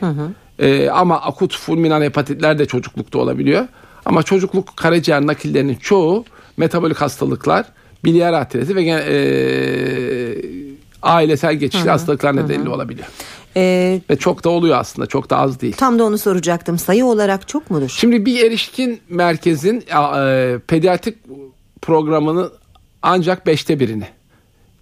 E, 0.60 0.90
ama 0.90 1.22
akut 1.22 1.58
fulminant 1.58 2.04
hepatitler 2.04 2.60
de 2.60 2.66
çocuklukta 2.66 3.20
olabiliyor. 3.20 3.68
Ama 4.06 4.24
çocukluk 4.24 4.78
karaciğer 4.78 5.28
nakillerinin 5.28 5.76
çoğu 5.76 6.26
metabolik 6.58 6.98
hastalıklar, 7.02 7.66
bilyer 8.06 8.34
atrezi 8.34 8.76
ve 8.76 8.84
e, 8.84 9.16
ailesel 11.02 11.56
geçişli 11.56 11.90
hastalıklar 11.90 12.36
nedeniyle 12.36 12.70
olabiliyor. 12.70 13.08
Ee, 13.56 14.02
Ve 14.10 14.16
çok 14.16 14.44
da 14.44 14.50
oluyor 14.50 14.78
aslında 14.78 15.08
çok 15.08 15.30
da 15.30 15.38
az 15.38 15.62
değil. 15.62 15.74
tam 15.78 16.00
da 16.00 16.04
onu 16.04 16.18
soracaktım. 16.18 16.80
Sayı 16.80 17.06
olarak 17.06 17.48
çok 17.48 17.72
mudur? 17.72 17.90
Şimdi 17.90 18.26
bir 18.26 18.46
erişkin 18.46 19.02
merkezin 19.10 19.78
e, 19.78 20.58
pediatrik 20.68 21.18
programını 21.82 22.50
ancak 23.02 23.46
beşte 23.48 23.80
birini 23.80 24.08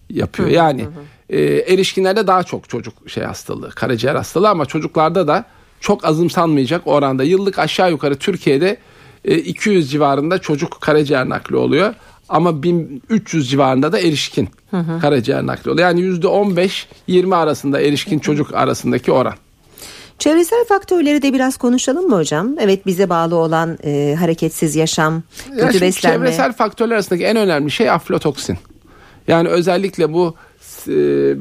yapıyor. 0.10 0.50
yani 0.50 0.88
e, 1.30 1.42
erişkinlerde 1.44 2.28
daha 2.28 2.44
çok 2.44 2.70
çocuk 2.70 2.94
şey 3.10 3.24
hastalığı, 3.24 3.70
karaciğer 3.70 4.16
hastalığı 4.16 4.50
ama 4.50 4.66
çocuklarda 4.66 5.28
da 5.28 5.46
çok 5.80 6.06
azımsanmayacak 6.06 6.82
oranda. 6.86 7.24
Yıllık 7.24 7.60
aşağı 7.60 7.92
yukarı 7.92 8.16
Türkiye'de 8.16 8.78
200 9.24 9.92
civarında 9.92 10.38
çocuk 10.38 10.82
karaciğer 10.82 11.30
nakli 11.30 11.56
oluyor. 11.56 11.94
Ama 12.30 12.64
1300 12.64 13.50
civarında 13.50 13.92
da 13.92 14.00
erişkin 14.00 14.50
karaciğer 15.02 15.46
nakli 15.46 15.72
oluyor. 15.72 15.88
Yani 15.88 16.02
%15-20 16.02 17.36
arasında 17.36 17.82
erişkin 17.82 18.20
çocuk 18.20 18.54
arasındaki 18.54 19.12
oran. 19.12 19.34
Çevresel 20.20 20.66
faktörleri 20.66 21.22
de 21.22 21.34
biraz 21.34 21.58
konuşalım 21.58 22.08
mı 22.08 22.16
hocam? 22.16 22.56
Evet 22.60 22.86
bize 22.86 23.10
bağlı 23.10 23.36
olan 23.36 23.78
e, 23.84 24.16
hareketsiz 24.20 24.76
yaşam, 24.76 25.24
Ya 25.58 25.68
kötü 25.68 25.82
beslenme. 25.82 26.18
Çevresel 26.18 26.54
faktörler 26.54 26.96
arasındaki 26.96 27.26
en 27.26 27.38
önemli 27.38 27.72
şey 27.72 27.90
aflatoksin. 27.90 28.58
Yani 29.28 29.48
özellikle 29.48 30.14
bu 30.14 30.36
e, 30.88 30.92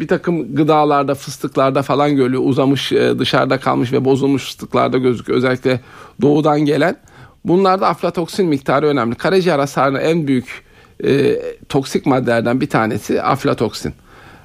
bir 0.01 0.09
takım 0.09 0.55
gıdalarda, 0.55 1.15
fıstıklarda 1.15 1.83
falan 1.83 2.17
görülüyor. 2.17 2.43
Uzamış, 2.47 2.93
e, 2.93 3.19
dışarıda 3.19 3.61
kalmış 3.61 3.93
ve 3.93 4.05
bozulmuş 4.05 4.45
fıstıklarda 4.45 4.99
gözüküyor. 4.99 5.39
Özellikle 5.39 5.81
doğudan 6.21 6.61
gelen. 6.61 6.97
Bunlarda 7.45 7.89
aflatoksin 7.89 8.47
miktarı 8.47 8.87
önemli. 8.87 9.15
Karaciğer 9.15 9.59
hasarına 9.59 10.01
en 10.01 10.27
büyük 10.27 10.63
e, 11.05 11.37
toksik 11.69 12.07
maddelerden 12.07 12.61
bir 12.61 12.69
tanesi 12.69 13.23
aflatoksin. 13.23 13.95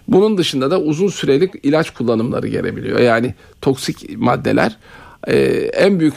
Bunun 0.07 0.37
dışında 0.37 0.71
da 0.71 0.79
uzun 0.81 1.07
sürelik 1.07 1.51
ilaç 1.63 1.89
kullanımları 1.89 2.47
gelebiliyor. 2.47 2.99
Yani 2.99 3.33
toksik 3.61 4.17
maddeler 4.17 4.77
e, 5.27 5.37
en 5.73 5.99
büyük 5.99 6.13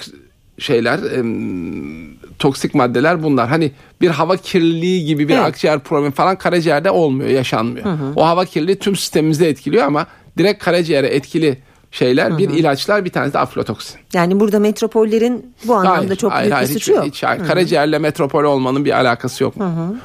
şeyler 0.59 0.99
em, 1.19 2.19
toksik 2.39 2.75
maddeler 2.75 3.23
bunlar. 3.23 3.49
Hani 3.49 3.73
bir 4.01 4.09
hava 4.09 4.37
kirliliği 4.37 5.05
gibi 5.05 5.29
bir 5.29 5.35
Evet. 5.35 5.45
akciğer 5.45 5.79
problemi 5.79 6.13
falan 6.13 6.39
karaciğerde 6.39 6.91
olmuyor, 6.91 7.31
yaşanmıyor. 7.31 7.87
O 8.17 8.27
hava 8.27 8.45
kirliliği 8.45 8.79
tüm 8.79 8.97
sistemimizi 8.97 9.45
etkiliyor 9.47 9.85
ama 9.87 10.07
direkt 10.39 10.65
karaciğere 10.65 11.07
etkili 11.07 11.59
şeyler 11.91 12.39
bir 12.39 12.51
ilaçlar 12.51 13.05
bir 13.05 13.11
tanesi 13.11 13.35
de 13.35 13.39
aflatoksin. 13.39 14.01
Yani 14.13 14.41
burada 14.41 14.59
metropollerin 14.59 15.55
bu 15.65 15.75
anlamda 15.75 16.17
çok 16.17 16.33
büyük 16.33 16.53
bir 16.53 16.57
hiç- 16.57 16.73
suçu 16.73 16.93
yok. 16.93 17.05
hiç- 17.05 17.23
hayır. 17.23 17.45
Karaciğerle 17.47 17.99
metropol 17.99 18.45
olmanın 18.45 18.85
bir 18.85 18.93
alakası 18.93 19.45
yok. 19.45 19.55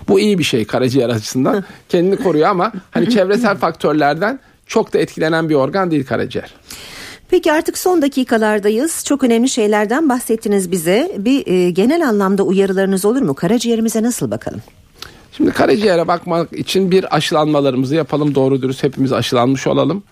Bu 0.08 0.19
iyi 0.19 0.39
bir 0.39 0.43
şey 0.43 0.65
karaciğer 0.65 1.10
açısından. 1.10 1.63
Kendini 1.89 2.15
koruyor 2.15 2.50
ama 2.50 2.72
hani 2.91 3.10
çevresel 3.15 3.58
faktörlerden 3.58 4.39
çok 4.67 4.93
da 4.93 4.98
etkilenen 5.00 5.50
bir 5.50 5.56
organ 5.56 5.91
değil 5.91 6.06
karaciğer. 6.06 6.54
Peki 7.30 7.52
artık 7.52 7.78
son 7.78 8.02
dakikalardayız. 8.02 9.04
Çok 9.06 9.24
önemli 9.24 9.50
şeylerden 9.50 10.10
bahsettiniz 10.10 10.72
bize. 10.72 11.12
Bir 11.17 11.48
e, 11.48 11.69
genel 11.72 12.08
anlamda 12.08 12.43
uyarılarınız 12.43 13.06
olur 13.06 13.22
mu? 13.22 13.34
Karaciğerimize 13.34 14.04
nasıl 14.04 14.32
bakalım? 14.32 14.62
Şimdi 15.38 15.52
karaciğere 15.52 16.08
bakmak 16.08 16.54
için 16.54 16.91
bir 16.91 17.15
aşılanmalarımızı 17.15 17.96
yapalım. 17.96 18.36
Doğru 18.36 18.62
dürüst 18.62 18.84
hepimiz 18.84 19.13
aşılanmış 19.13 19.67
olalım. 19.67 20.04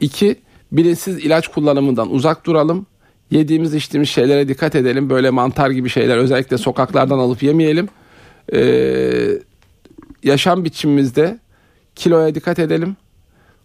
İki, 0.00 0.36
bilinçsiz 0.72 1.18
ilaç 1.18 1.48
kullanımından 1.48 2.10
uzak 2.10 2.46
duralım. 2.46 2.86
Yediğimiz 3.30 3.74
içtiğimiz 3.74 4.08
şeylere 4.08 4.48
dikkat 4.48 4.74
edelim. 4.74 5.10
Böyle 5.10 5.30
mantar 5.30 5.70
gibi 5.70 5.88
şeyler 5.88 6.16
özellikle 6.16 6.58
sokaklardan 6.58 7.18
alıp 7.18 7.42
yemeyelim. 7.42 7.88
Ee, 8.52 9.38
yaşam 10.22 10.64
biçimimizde 10.64 11.38
kiloya 11.94 12.34
dikkat 12.34 12.58
edelim. 12.58 12.96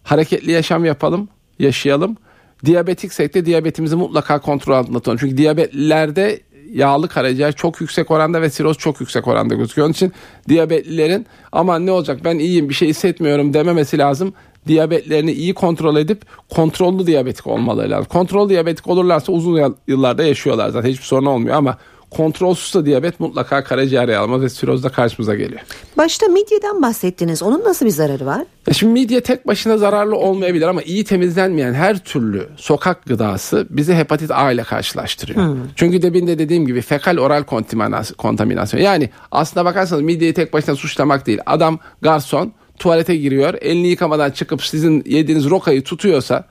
Hareketli 0.03 0.51
yaşam 0.51 0.85
yapalım, 0.85 1.29
yaşayalım. 1.59 2.17
Diyabetiksek 2.65 3.33
de 3.33 3.45
diyabetimizi 3.45 3.95
mutlaka 3.95 4.39
kontrol 4.39 4.73
altında 4.73 4.97
tutalım. 4.97 5.17
Çünkü 5.17 5.37
diyabetlilerde 5.37 6.39
yağlı 6.73 7.07
karaciğer 7.07 7.51
çok 7.55 7.81
yüksek 7.81 8.11
oranda 8.11 8.41
ve 8.41 8.49
siroz 8.49 8.77
çok 8.77 9.01
yüksek 9.01 9.27
oranda 9.27 9.55
gözüküyor. 9.55 9.85
Onun 9.85 9.93
için 9.93 10.13
diyabetlilerin 10.49 11.25
aman 11.51 11.85
ne 11.85 11.91
olacak 11.91 12.19
ben 12.23 12.39
iyiyim 12.39 12.69
bir 12.69 12.73
şey 12.73 12.87
hissetmiyorum 12.87 13.53
dememesi 13.53 13.97
lazım. 13.97 14.33
Diyabetlerini 14.67 15.31
iyi 15.31 15.53
kontrol 15.53 15.95
edip 15.97 16.21
kontrollü 16.49 17.07
diyabetik 17.07 17.47
olmaları 17.47 17.89
lazım. 17.89 18.05
Kontrol 18.05 18.49
diyabetik 18.49 18.87
olurlarsa 18.87 19.31
uzun 19.31 19.75
yıllarda 19.87 20.23
yaşıyorlar 20.23 20.69
zaten 20.69 20.89
hiçbir 20.89 21.03
sorun 21.05 21.25
olmuyor 21.25 21.55
ama 21.55 21.77
kontrolsüz 22.09 22.75
de 22.81 22.85
diyabet 22.85 23.19
mutlaka 23.19 23.63
karaciğer 23.63 24.09
yağlama 24.09 24.41
ve 24.41 24.49
sirozda 24.49 24.89
karşımıza 24.89 25.35
geliyor. 25.35 25.61
Başta 25.97 26.27
midyeden 26.27 26.81
bahsettiniz. 26.81 27.43
Onun 27.43 27.63
nasıl 27.63 27.85
bir 27.85 27.91
zararı 27.91 28.25
var? 28.25 28.43
Ya 28.67 28.73
şimdi 28.73 28.93
midye 28.93 29.21
tek 29.21 29.47
başına 29.47 29.77
zararlı 29.77 30.15
olmayabilir 30.15 30.67
ama 30.67 30.81
iyi 30.81 31.03
temizlenmeyen 31.03 31.73
her 31.73 31.99
türlü 31.99 32.47
sokak 32.55 33.05
gıdası 33.05 33.67
bizi 33.69 33.93
hepatit 33.95 34.31
A 34.31 34.51
ile 34.51 34.63
karşılaştırıyor. 34.63 35.57
Çünkü 35.75 36.01
debinde 36.01 36.39
dediğim 36.39 36.65
gibi 36.67 36.81
fekal 36.81 37.17
oral 37.17 37.43
kontaminasyon. 38.17 38.81
Yani 38.81 39.09
aslına 39.31 39.65
bakarsanız 39.65 40.01
midyeyi 40.03 40.33
tek 40.33 40.53
başına 40.53 40.75
suçlamak 40.75 41.27
değil. 41.27 41.39
Adam 41.45 41.79
garson 42.01 42.53
tuvalete 42.79 43.15
giriyor 43.15 43.53
elini 43.61 43.87
yıkamadan 43.87 44.31
çıkıp 44.31 44.63
sizin 44.63 45.03
yediğiniz 45.05 45.49
rokayı 45.49 45.83
tutuyorsa 45.83 46.45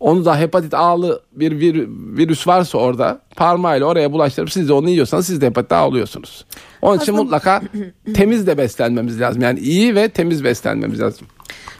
onu 0.00 0.24
da 0.24 0.38
hepatit 0.40 0.74
A'lı 0.74 1.22
bir 1.32 1.52
vir- 1.52 2.16
virüs 2.18 2.46
varsa 2.46 2.78
orada 2.78 3.20
parmağıyla 3.36 3.86
oraya 3.86 4.12
bulaştırıp 4.12 4.52
siz 4.52 4.68
de 4.68 4.72
onu 4.72 4.88
yiyorsanız 4.90 5.26
siz 5.26 5.40
de 5.40 5.46
hepatit 5.46 5.72
A 5.72 5.76
alıyorsunuz. 5.76 6.44
Onun 6.82 6.98
için 6.98 7.14
mutlaka 7.14 7.62
temiz 8.14 8.46
de 8.46 8.58
beslenmemiz 8.58 9.20
lazım. 9.20 9.42
Yani 9.42 9.58
iyi 9.60 9.94
ve 9.94 10.08
temiz 10.08 10.44
beslenmemiz 10.44 11.00
lazım. 11.00 11.26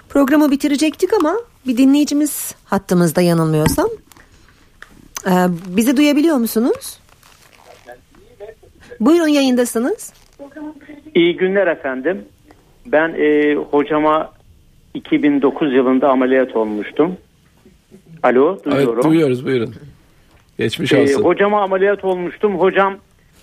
Programı 0.08 0.50
bitirecektik 0.50 1.12
ama 1.12 1.37
bir 1.66 1.76
dinleyicimiz 1.76 2.54
hattımızda 2.64 3.20
yanılmıyorsam. 3.20 3.88
Ee, 5.26 5.30
bizi 5.66 5.96
duyabiliyor 5.96 6.37
musunuz? 6.37 6.98
Buyurun 9.00 9.28
yayındasınız. 9.28 10.12
İyi 11.14 11.37
günler 11.37 11.66
efendim. 11.66 12.24
Ben 12.86 13.14
e, 13.18 13.54
hocama 13.54 14.32
2009 14.94 15.72
yılında 15.74 16.08
ameliyat 16.08 16.56
olmuştum. 16.56 17.16
Alo 18.22 18.58
duyuyorum. 18.64 18.94
Evet, 18.94 19.04
duyuyoruz 19.04 19.46
buyurun. 19.46 19.74
Geçmiş 20.58 20.92
E, 20.92 21.02
olsun. 21.02 21.22
hocama 21.22 21.62
ameliyat 21.62 22.04
olmuştum. 22.04 22.58
Hocam 22.58 22.94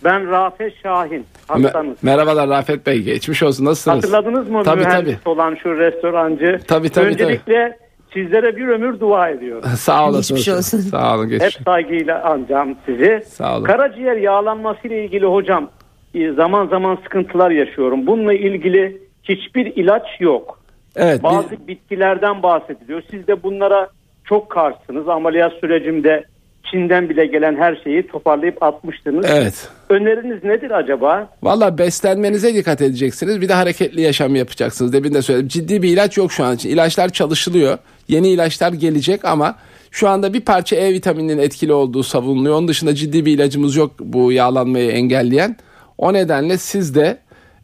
ben 0.04 0.32
Rafet 0.32 0.73
Şahin. 0.84 1.19
Me- 1.19 1.63
Hastanız. 1.63 2.04
merhabalar 2.04 2.49
Rafet 2.49 2.86
Bey. 2.86 3.01
Geçmiş 3.01 3.43
olsun. 3.43 3.65
Nasılsınız? 3.65 3.95
Hatırladınız 4.13 4.49
mı 4.49 4.63
Tabii 4.63 4.82
mühendis 4.84 5.15
tabii. 5.23 5.30
olan 5.34 5.56
şu 5.56 5.77
restorancı? 5.77 6.60
Tabii, 6.67 6.89
tabii, 6.89 7.06
Öncelikle 7.08 7.77
sizlere 8.13 8.56
bir 8.56 8.67
ömür 8.67 8.99
dua 8.99 9.30
ediyorum. 9.30 9.69
Sağ 9.77 10.10
olasın. 10.10 10.38
Geçmiş 10.38 10.56
olsun. 10.58 10.77
Sağ 10.80 11.15
olun. 11.15 11.30
Geçmiş. 11.30 11.56
Hep 11.60 11.65
saygıyla 11.65 12.21
ancam 12.23 12.75
sizi. 12.86 13.23
Sağ 13.27 13.58
olun. 13.58 13.63
Karaciğer 13.65 14.15
yağlanması 14.15 14.88
ile 14.88 15.06
ilgili 15.06 15.25
hocam 15.25 15.69
e, 16.13 16.32
zaman 16.32 16.67
zaman 16.67 16.95
sıkıntılar 17.04 17.51
yaşıyorum. 17.51 18.08
Bununla 18.08 18.34
ilgili 18.34 19.01
hiçbir 19.24 19.65
ilaç 19.65 20.04
yok. 20.19 20.60
Evet. 20.96 21.24
Bazı 21.24 21.52
bir- 21.52 21.67
bitkilerden 21.67 22.44
bahsediliyor. 22.44 23.04
Siz 23.12 23.28
de 23.28 23.44
bunlara 23.44 23.90
çok 24.26 24.50
karşısınız. 24.50 25.10
Ameliyat 25.10 25.54
sürecimde 25.54 26.24
Çin'den 26.72 27.10
bile 27.10 27.26
gelen 27.26 27.56
her 27.56 27.76
şeyi 27.84 28.08
toparlayıp 28.08 28.63
atmıştınız. 28.63 29.26
Evet. 29.30 29.69
Öneriniz 29.90 30.44
nedir 30.44 30.72
acaba? 30.72 31.30
Valla 31.44 31.78
beslenmenize 31.78 32.54
dikkat 32.54 32.82
edeceksiniz. 32.82 33.42
Bir 33.42 33.50
de 33.50 33.54
hareketli 33.54 34.02
yaşam 34.02 34.36
yapacaksınız. 34.36 34.94
Demin 34.94 35.13
de 35.13 35.22
söyledim. 35.22 35.48
Ciddi 35.48 35.82
bir 35.82 35.90
ilaç 35.90 36.17
yok 36.17 36.32
şu 36.32 36.44
an 36.44 36.56
için. 36.56 36.69
İlaçlar 36.69 37.10
çalışılıyor. 37.10 37.78
Yeni 38.08 38.28
ilaçlar 38.30 38.74
gelecek 38.74 39.26
ama 39.26 39.56
şu 39.92 40.10
anda 40.10 40.34
bir 40.34 40.42
parça 40.42 40.76
E 40.76 40.94
vitamininin 40.94 41.38
etkili 41.38 41.74
olduğu 41.74 42.04
savunuluyor. 42.04 42.56
Onun 42.56 42.67
dışında 42.67 42.96
ciddi 42.96 43.26
bir 43.26 43.34
ilacımız 43.34 43.76
yok 43.76 43.92
bu 44.00 44.32
yağlanmayı 44.32 44.92
engelleyen. 44.92 45.56
O 45.98 46.13
nedenle 46.13 46.58
siz 46.58 46.96
de 46.96 47.17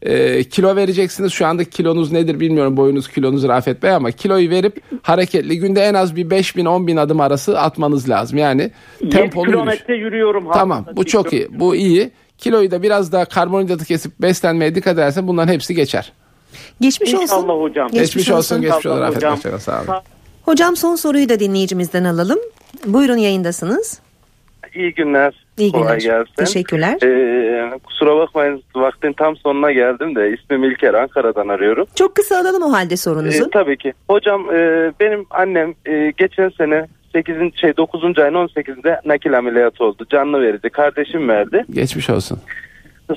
e, 0.07 0.43
kilo 0.43 0.75
vereceksiniz. 0.75 1.33
Şu 1.33 1.45
anda 1.47 1.63
kilonuz 1.63 2.11
nedir 2.11 2.39
bilmiyorum 2.39 2.77
boyunuz 2.77 3.07
kilonuz 3.07 3.47
Rafet 3.47 3.83
Bey 3.83 3.91
ama 3.91 4.11
kiloyu 4.11 4.49
verip 4.49 4.81
hareketli 5.01 5.59
günde 5.59 5.81
en 5.81 5.93
az 5.93 6.15
bir 6.15 6.29
5 6.29 6.55
bin 6.55 6.65
10 6.65 6.87
bin 6.87 6.97
adım 6.97 7.19
arası 7.21 7.59
atmanız 7.59 8.09
lazım. 8.09 8.37
Yani 8.37 8.71
7 9.01 9.09
tempolu 9.15 9.45
yürüyüş. 9.45 9.61
kilometre 9.61 9.95
yürüyorum. 9.95 10.47
Tamam 10.53 10.85
bu 10.95 11.05
çok 11.05 11.33
iyi. 11.33 11.47
Bu 11.59 11.75
iyi. 11.75 12.11
Kiloyu 12.37 12.71
da 12.71 12.83
biraz 12.83 13.11
daha 13.11 13.25
karbonhidratı 13.25 13.85
kesip 13.85 14.21
beslenmeye 14.21 14.75
dikkat 14.75 14.93
edersen 14.93 15.27
bunların 15.27 15.53
hepsi 15.53 15.75
geçer. 15.75 16.13
Geçmiş 16.81 17.13
olsun. 17.13 17.23
İnşallah 17.23 17.61
hocam. 17.61 17.87
Geçmiş 17.87 18.01
Geçmiş, 18.01 18.29
olsun, 18.29 18.37
olsun. 18.37 18.61
geçmiş 18.61 18.85
olsun 18.85 18.89
İnşallah 18.89 19.31
Rafet. 19.31 19.51
Bey. 19.53 19.59
Sağ 19.59 19.81
olun. 19.81 20.01
Hocam 20.45 20.75
son 20.75 20.95
soruyu 20.95 21.29
da 21.29 21.39
dinleyicimizden 21.39 22.03
alalım. 22.03 22.39
Buyurun 22.85 23.17
yayındasınız. 23.17 23.99
İyi 24.75 24.93
günler. 24.93 25.46
İyi 25.57 25.71
günler. 25.71 25.83
Kolay 25.83 25.99
gelsin. 25.99 26.33
Teşekkürler. 26.37 26.97
Ee, 27.03 27.79
kusura 27.83 28.15
bakmayın 28.17 28.63
vaktin 28.75 29.13
tam 29.13 29.37
sonuna 29.37 29.71
geldim 29.71 30.15
de 30.15 30.33
ismim 30.33 30.63
İlker 30.63 30.93
Ankara'dan 30.93 31.47
arıyorum. 31.47 31.87
Çok 31.95 32.15
kısa 32.15 32.37
alalım 32.37 32.63
o 32.63 32.73
halde 32.73 32.97
sorunuzu. 32.97 33.43
Ee, 33.43 33.49
tabii 33.51 33.77
ki. 33.77 33.93
Hocam 34.09 34.55
e, 34.55 34.91
benim 34.99 35.25
annem 35.29 35.73
e, 35.85 36.13
geçen 36.17 36.49
sene 36.49 36.87
8. 37.13 37.35
şey 37.55 37.77
9. 37.77 38.03
ayın 38.03 38.33
18'inde 38.33 39.01
nakil 39.05 39.37
ameliyatı 39.37 39.83
oldu. 39.83 40.05
Canlı 40.09 40.41
verici. 40.41 40.69
Kardeşim 40.69 41.29
verdi. 41.29 41.65
Geçmiş 41.69 42.09
olsun. 42.09 42.39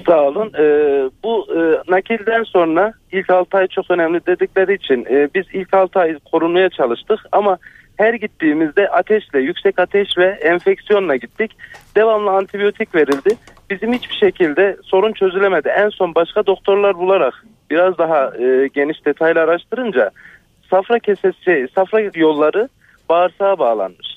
Sağ 0.06 0.22
olun. 0.22 0.52
Ee, 0.58 1.10
bu 1.24 1.46
e, 1.56 1.90
nakilden 1.92 2.42
sonra 2.42 2.92
ilk 3.12 3.30
6 3.30 3.56
ay 3.56 3.66
çok 3.66 3.90
önemli 3.90 4.26
dedikleri 4.26 4.74
için 4.74 5.06
e, 5.10 5.28
biz 5.34 5.44
ilk 5.52 5.74
6 5.74 5.98
ay 5.98 6.18
korunmaya 6.32 6.68
çalıştık 6.68 7.18
ama 7.32 7.58
her 8.00 8.14
gittiğimizde 8.14 8.88
ateşle, 8.88 9.40
yüksek 9.40 9.78
ateş 9.78 10.18
ve 10.18 10.26
enfeksiyonla 10.26 11.16
gittik. 11.16 11.56
Devamlı 11.96 12.30
antibiyotik 12.30 12.94
verildi. 12.94 13.36
Bizim 13.70 13.92
hiçbir 13.92 14.14
şekilde 14.14 14.76
sorun 14.84 15.12
çözülemedi. 15.12 15.68
En 15.68 15.88
son 15.88 16.14
başka 16.14 16.46
doktorlar 16.46 16.98
bularak 16.98 17.44
biraz 17.70 17.98
daha 17.98 18.32
e, 18.38 18.68
geniş 18.74 19.06
detaylı 19.06 19.40
araştırınca 19.40 20.10
safra 20.70 20.98
kesesi, 20.98 21.68
safra 21.74 22.00
yolları 22.14 22.68
bağırsağa 23.08 23.58
bağlanmış. 23.58 24.08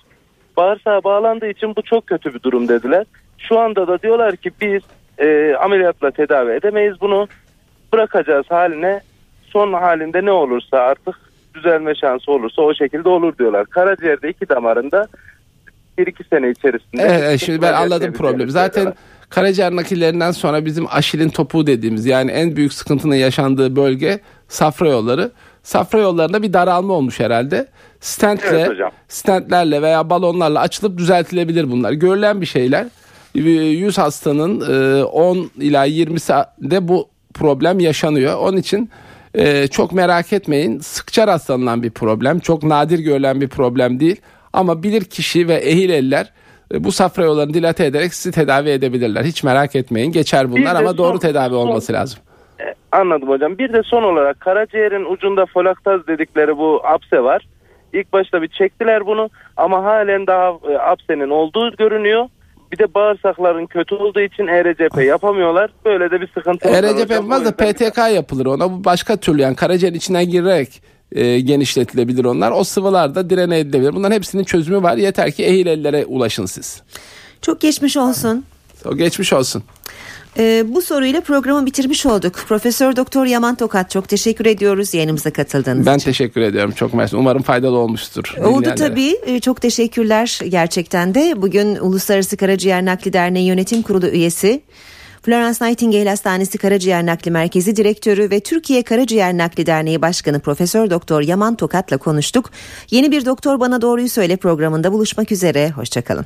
Bağırsağa 0.57 1.03
bağlandığı 1.03 1.49
için 1.49 1.75
bu 1.75 1.81
çok 1.81 2.07
kötü 2.07 2.33
bir 2.33 2.43
durum 2.43 2.67
dediler. 2.67 3.05
Şu 3.37 3.59
anda 3.59 3.87
da 3.87 4.01
diyorlar 4.01 4.35
ki 4.35 4.51
biz 4.61 4.81
e, 5.17 5.55
ameliyatla 5.55 6.11
tedavi 6.11 6.51
edemeyiz 6.51 7.01
bunu. 7.01 7.27
Bırakacağız 7.93 8.45
haline 8.49 9.01
son 9.43 9.73
halinde 9.73 10.25
ne 10.25 10.31
olursa 10.31 10.77
artık 10.77 11.32
düzelme 11.53 11.95
şansı 11.95 12.31
olursa 12.31 12.61
o 12.61 12.73
şekilde 12.73 13.09
olur 13.09 13.37
diyorlar. 13.37 13.65
Karaciğerde 13.65 14.29
iki 14.29 14.49
damarında 14.49 15.07
bir 15.97 16.07
iki 16.07 16.23
sene 16.23 16.49
içerisinde. 16.49 17.01
Evet, 17.01 17.23
evet, 17.23 17.39
şimdi 17.45 17.61
ben 17.61 17.73
anladım 17.73 18.13
problemi. 18.13 18.51
Zaten 18.51 18.93
karaciğer 19.29 19.75
nakillerinden 19.75 20.31
sonra 20.31 20.65
bizim 20.65 20.85
aşilin 20.91 21.29
topuğu 21.29 21.67
dediğimiz 21.67 22.05
yani 22.05 22.31
en 22.31 22.55
büyük 22.55 22.73
sıkıntının 22.73 23.15
yaşandığı 23.15 23.75
bölge 23.75 24.19
safra 24.47 24.89
yolları. 24.89 25.31
Safra 25.63 25.99
yollarında 25.99 26.43
bir 26.43 26.53
daralma 26.53 26.93
olmuş 26.93 27.19
herhalde. 27.19 27.67
Stentle, 27.99 28.47
Evet 28.49 28.69
hocam. 28.69 28.91
stentlerle 29.07 29.81
veya 29.81 30.09
balonlarla 30.09 30.59
açılıp 30.59 30.97
düzeltilebilir 30.97 31.71
bunlar. 31.71 31.91
Görülen 31.91 32.41
bir 32.41 32.45
şeyler. 32.45 32.87
100 33.33 33.97
hastanın 33.97 34.61
e, 34.99 35.03
10 35.03 35.49
ila 35.59 35.87
20'sinde 35.87 36.87
bu 36.87 37.09
problem 37.33 37.79
yaşanıyor. 37.79 38.37
Onun 38.37 38.57
için 38.57 38.89
e, 39.35 39.67
çok 39.67 39.91
merak 39.93 40.33
etmeyin. 40.33 40.79
Sıkça 40.79 41.27
rastlanılan 41.27 41.83
bir 41.83 41.89
problem. 41.91 42.39
Çok 42.39 42.63
nadir 42.63 42.99
görülen 42.99 43.41
bir 43.41 43.47
problem 43.49 43.99
değil. 43.99 44.21
Ama 44.53 44.83
bilir 44.83 45.03
kişi 45.03 45.47
ve 45.47 45.55
ehil 45.55 45.89
eller 45.89 46.33
e, 46.73 46.83
bu 46.83 46.91
safra 46.91 47.23
yollarını 47.23 47.53
dilate 47.53 47.85
ederek 47.85 48.13
sizi 48.13 48.31
tedavi 48.35 48.69
edebilirler. 48.69 49.23
Hiç 49.23 49.43
merak 49.43 49.75
etmeyin. 49.75 50.11
Geçer 50.11 50.51
bunlar 50.51 50.75
ama 50.75 50.97
doğru 50.97 51.11
son- 51.11 51.17
tedavi 51.19 51.49
son- 51.49 51.67
olması 51.67 51.93
lazım. 51.93 52.19
E, 52.59 52.63
Anladım 52.91 53.29
hocam. 53.29 53.57
Bir 53.57 53.73
de 53.73 53.83
son 53.83 54.03
olarak 54.03 54.39
karaciğerin 54.39 55.13
ucunda 55.13 55.45
folaktaz 55.45 56.07
dedikleri 56.07 56.57
bu 56.57 56.81
apse 56.85 57.23
var. 57.23 57.47
İlk 57.93 58.13
başta 58.13 58.41
bir 58.41 58.47
çektiler 58.47 59.05
bunu 59.05 59.29
ama 59.57 59.83
halen 59.83 60.27
daha 60.27 60.49
e, 60.71 60.77
apsenin 60.77 61.29
olduğu 61.29 61.75
görünüyor. 61.75 62.25
Bir 62.73 62.77
de 62.77 62.93
bağırsakların 62.93 63.65
kötü 63.65 63.95
olduğu 63.95 64.19
için 64.19 64.47
ERCP 64.47 65.03
yapamıyorlar. 65.03 65.71
Böyle 65.85 66.11
de 66.11 66.21
bir 66.21 66.27
sıkıntı 66.27 66.69
var 66.69 66.83
ERCP 66.83 67.11
yapmaz 67.11 67.45
da 67.45 67.51
PTK 67.51 67.97
yapılır 67.97 68.45
ona. 68.45 68.71
Bu 68.71 68.83
başka 68.83 69.17
türlü 69.17 69.41
yani 69.41 69.55
karaciğerin 69.55 69.97
içine 69.97 70.25
girerek 70.25 70.81
e, 71.11 71.39
genişletilebilir 71.39 72.25
onlar. 72.25 72.51
O 72.51 72.63
sıvılar 72.63 73.15
da 73.15 73.29
direne 73.29 73.59
edilebilir. 73.59 73.95
Bunların 73.95 74.15
hepsinin 74.15 74.43
çözümü 74.43 74.83
var. 74.83 74.97
Yeter 74.97 75.31
ki 75.31 75.45
ehil 75.45 75.65
ellere 75.65 76.05
ulaşın 76.05 76.45
siz. 76.45 76.81
Çok 77.41 77.61
geçmiş 77.61 77.97
olsun. 77.97 78.45
O 78.85 78.97
geçmiş 78.97 79.33
olsun. 79.33 79.63
Ee, 80.37 80.63
bu 80.67 80.81
soruyla 80.81 81.21
programı 81.21 81.65
bitirmiş 81.65 82.05
olduk. 82.05 82.33
Profesör 82.47 82.95
Doktor 82.95 83.25
Yaman 83.25 83.55
Tokat 83.55 83.91
çok 83.91 84.09
teşekkür 84.09 84.45
ediyoruz 84.45 84.93
yayınımıza 84.93 85.31
katıldığınız 85.31 85.85
Ben 85.85 85.95
için. 85.97 86.05
teşekkür 86.05 86.41
ediyorum. 86.41 86.71
Çok 86.71 86.93
mersi. 86.93 87.15
Umarım 87.15 87.41
faydalı 87.41 87.77
olmuştur. 87.77 88.35
Oldu 88.43 88.73
tabii. 88.77 89.15
Ee, 89.25 89.39
Çok 89.39 89.61
teşekkürler 89.61 90.39
gerçekten 90.49 91.15
de. 91.15 91.41
Bugün 91.41 91.75
Uluslararası 91.75 92.37
Karaciğer 92.37 92.85
Nakli 92.85 93.13
Derneği 93.13 93.45
Yönetim 93.47 93.81
Kurulu 93.81 94.07
üyesi, 94.07 94.61
Florence 95.21 95.65
Nightingale 95.65 96.09
Hastanesi 96.09 96.57
Karaciğer 96.57 97.05
Nakli 97.05 97.31
Merkezi 97.31 97.75
Direktörü 97.75 98.31
ve 98.31 98.39
Türkiye 98.39 98.83
Karaciğer 98.83 99.37
Nakli 99.37 99.65
Derneği 99.65 100.01
Başkanı 100.01 100.39
Profesör 100.39 100.89
Doktor 100.89 101.21
Yaman 101.21 101.55
Tokat'la 101.55 101.97
konuştuk. 101.97 102.49
Yeni 102.91 103.11
bir 103.11 103.25
Doktor 103.25 103.59
Bana 103.59 103.81
Doğruyu 103.81 104.09
Söyle 104.09 104.35
programında 104.37 104.91
buluşmak 104.93 105.31
üzere. 105.31 105.69
Hoşçakalın. 105.69 106.25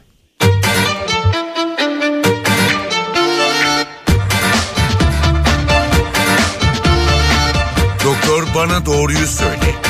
doğruyu 8.98 9.28
söyle. 9.28 9.87